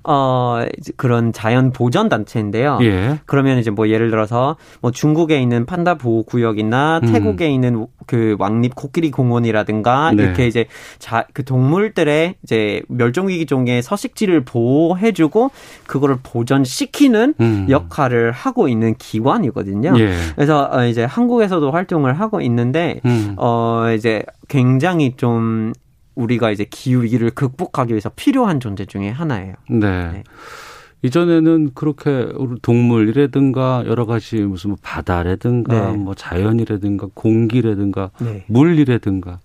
[0.07, 0.65] 어
[0.97, 2.79] 그런 자연 보전 단체인데요.
[2.81, 3.19] 예.
[3.25, 7.11] 그러면 이제 뭐 예를 들어서 뭐 중국에 있는 판다 보호 구역이나 음.
[7.11, 10.23] 태국에 있는 그 왕립 코끼리 공원이라든가 네.
[10.23, 10.65] 이렇게 이제
[10.97, 15.51] 자 그 동물들의 이제 멸종 위기 종의 서식지를 보호해 주고
[15.85, 17.67] 그거를 보전시키는 음.
[17.69, 19.93] 역할을 하고 있는 기관이거든요.
[19.97, 20.13] 예.
[20.35, 23.35] 그래서 어, 이제 한국에서도 활동을 하고 있는데 음.
[23.37, 25.73] 어 이제 굉장히 좀
[26.15, 29.55] 우리가 이제 기후 위기를 극복하기 위해서 필요한 존재 중에 하나예요.
[29.69, 30.23] 네.
[31.01, 35.97] 이전에는 그렇게 우리 동물이라든가 여러 가지 무슨 뭐 바다라든가 네.
[35.97, 38.43] 뭐 자연이라든가 공기라든가 네.
[38.47, 39.39] 물이라든가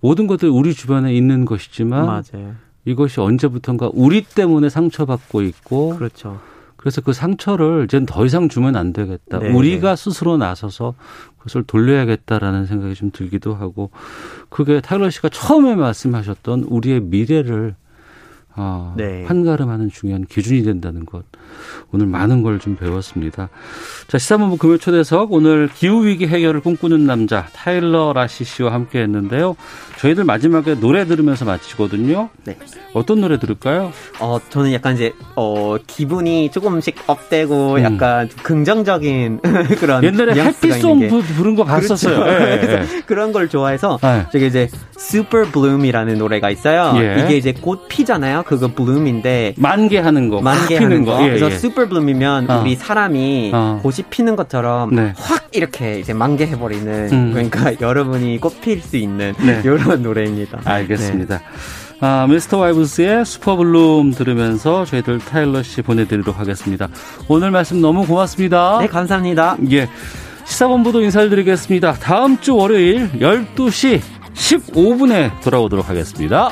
[0.00, 2.54] 모든 것들이 우리 주변에 있는 것이지만 맞아요.
[2.84, 6.40] 이것이 언제부턴가 우리 때문에 상처받고 있고 그렇죠.
[6.86, 9.40] 그래서 그 상처를 이젠 더 이상 주면 안 되겠다.
[9.40, 10.94] 네, 우리가 스스로 나서서
[11.36, 13.90] 그것을 돌려야겠다라는 생각이 좀 들기도 하고
[14.50, 17.74] 그게 타일러 씨가 처음에 말씀하셨던 우리의 미래를
[18.56, 19.24] 어, 네.
[19.26, 21.24] 판가름하는 중요한 기준이 된다는 것.
[21.92, 23.50] 오늘 많은 걸 좀 배웠습니다.
[24.08, 29.56] 자, 시사본부 금요 초대석 오늘 기후 위기 해결을 꿈꾸는 남자 타일러 라시 씨와 함께 했는데요.
[29.98, 32.30] 저희들 마지막에 노래 들으면서 마치거든요.
[32.44, 32.56] 네.
[32.94, 33.92] 어떤 노래 들을까요?
[34.20, 37.82] 어, 저는 약간 이제, 어, 기분이 조금씩 업되고 음.
[37.82, 39.40] 약간 좀 긍정적인
[39.78, 40.02] 그런.
[40.02, 40.34] 옛날에.
[41.08, 42.16] 부- 부른 거 봤었어요.
[42.24, 42.32] 그렇죠.
[42.46, 44.26] 예, 예, 그래서 그런 걸 좋아해서 네.
[44.32, 46.92] 저기 이제 Super Bloom이라는 노래가 있어요.
[46.96, 47.22] 예.
[47.24, 48.44] 이게 이제 꽃 피잖아요.
[48.46, 51.16] 그거 Bloom인데 만개 하는 거, 확 만개하는 피는 거.
[51.16, 51.22] 거.
[51.24, 51.54] 예, 그래서 예.
[51.54, 52.60] Super Bloom이면 어.
[52.62, 53.80] 우리 사람이 어.
[53.82, 55.12] 꽃이 피는 것처럼 네.
[55.16, 57.30] 확 이렇게 이제 만개해 버리는 음.
[57.32, 59.60] 그러니까 여러분이 꽃 필 수 있는 네.
[59.64, 60.60] 이런 노래입니다.
[60.64, 61.40] 알겠습니다.
[62.00, 66.88] 아, 미스터 와이브스의 슈퍼블룸 들으면서 저희들 타일러 씨 보내드리도록 하겠습니다.
[67.26, 68.78] 오늘 말씀 너무 고맙습니다.
[68.80, 69.56] 네, 감사합니다.
[69.72, 69.88] 예.
[70.44, 71.94] 시사본부도 인사를 드리겠습니다.
[71.94, 74.00] 다음 주 월요일 12시
[74.34, 76.50] 15분에 돌아오도록 하겠습니다.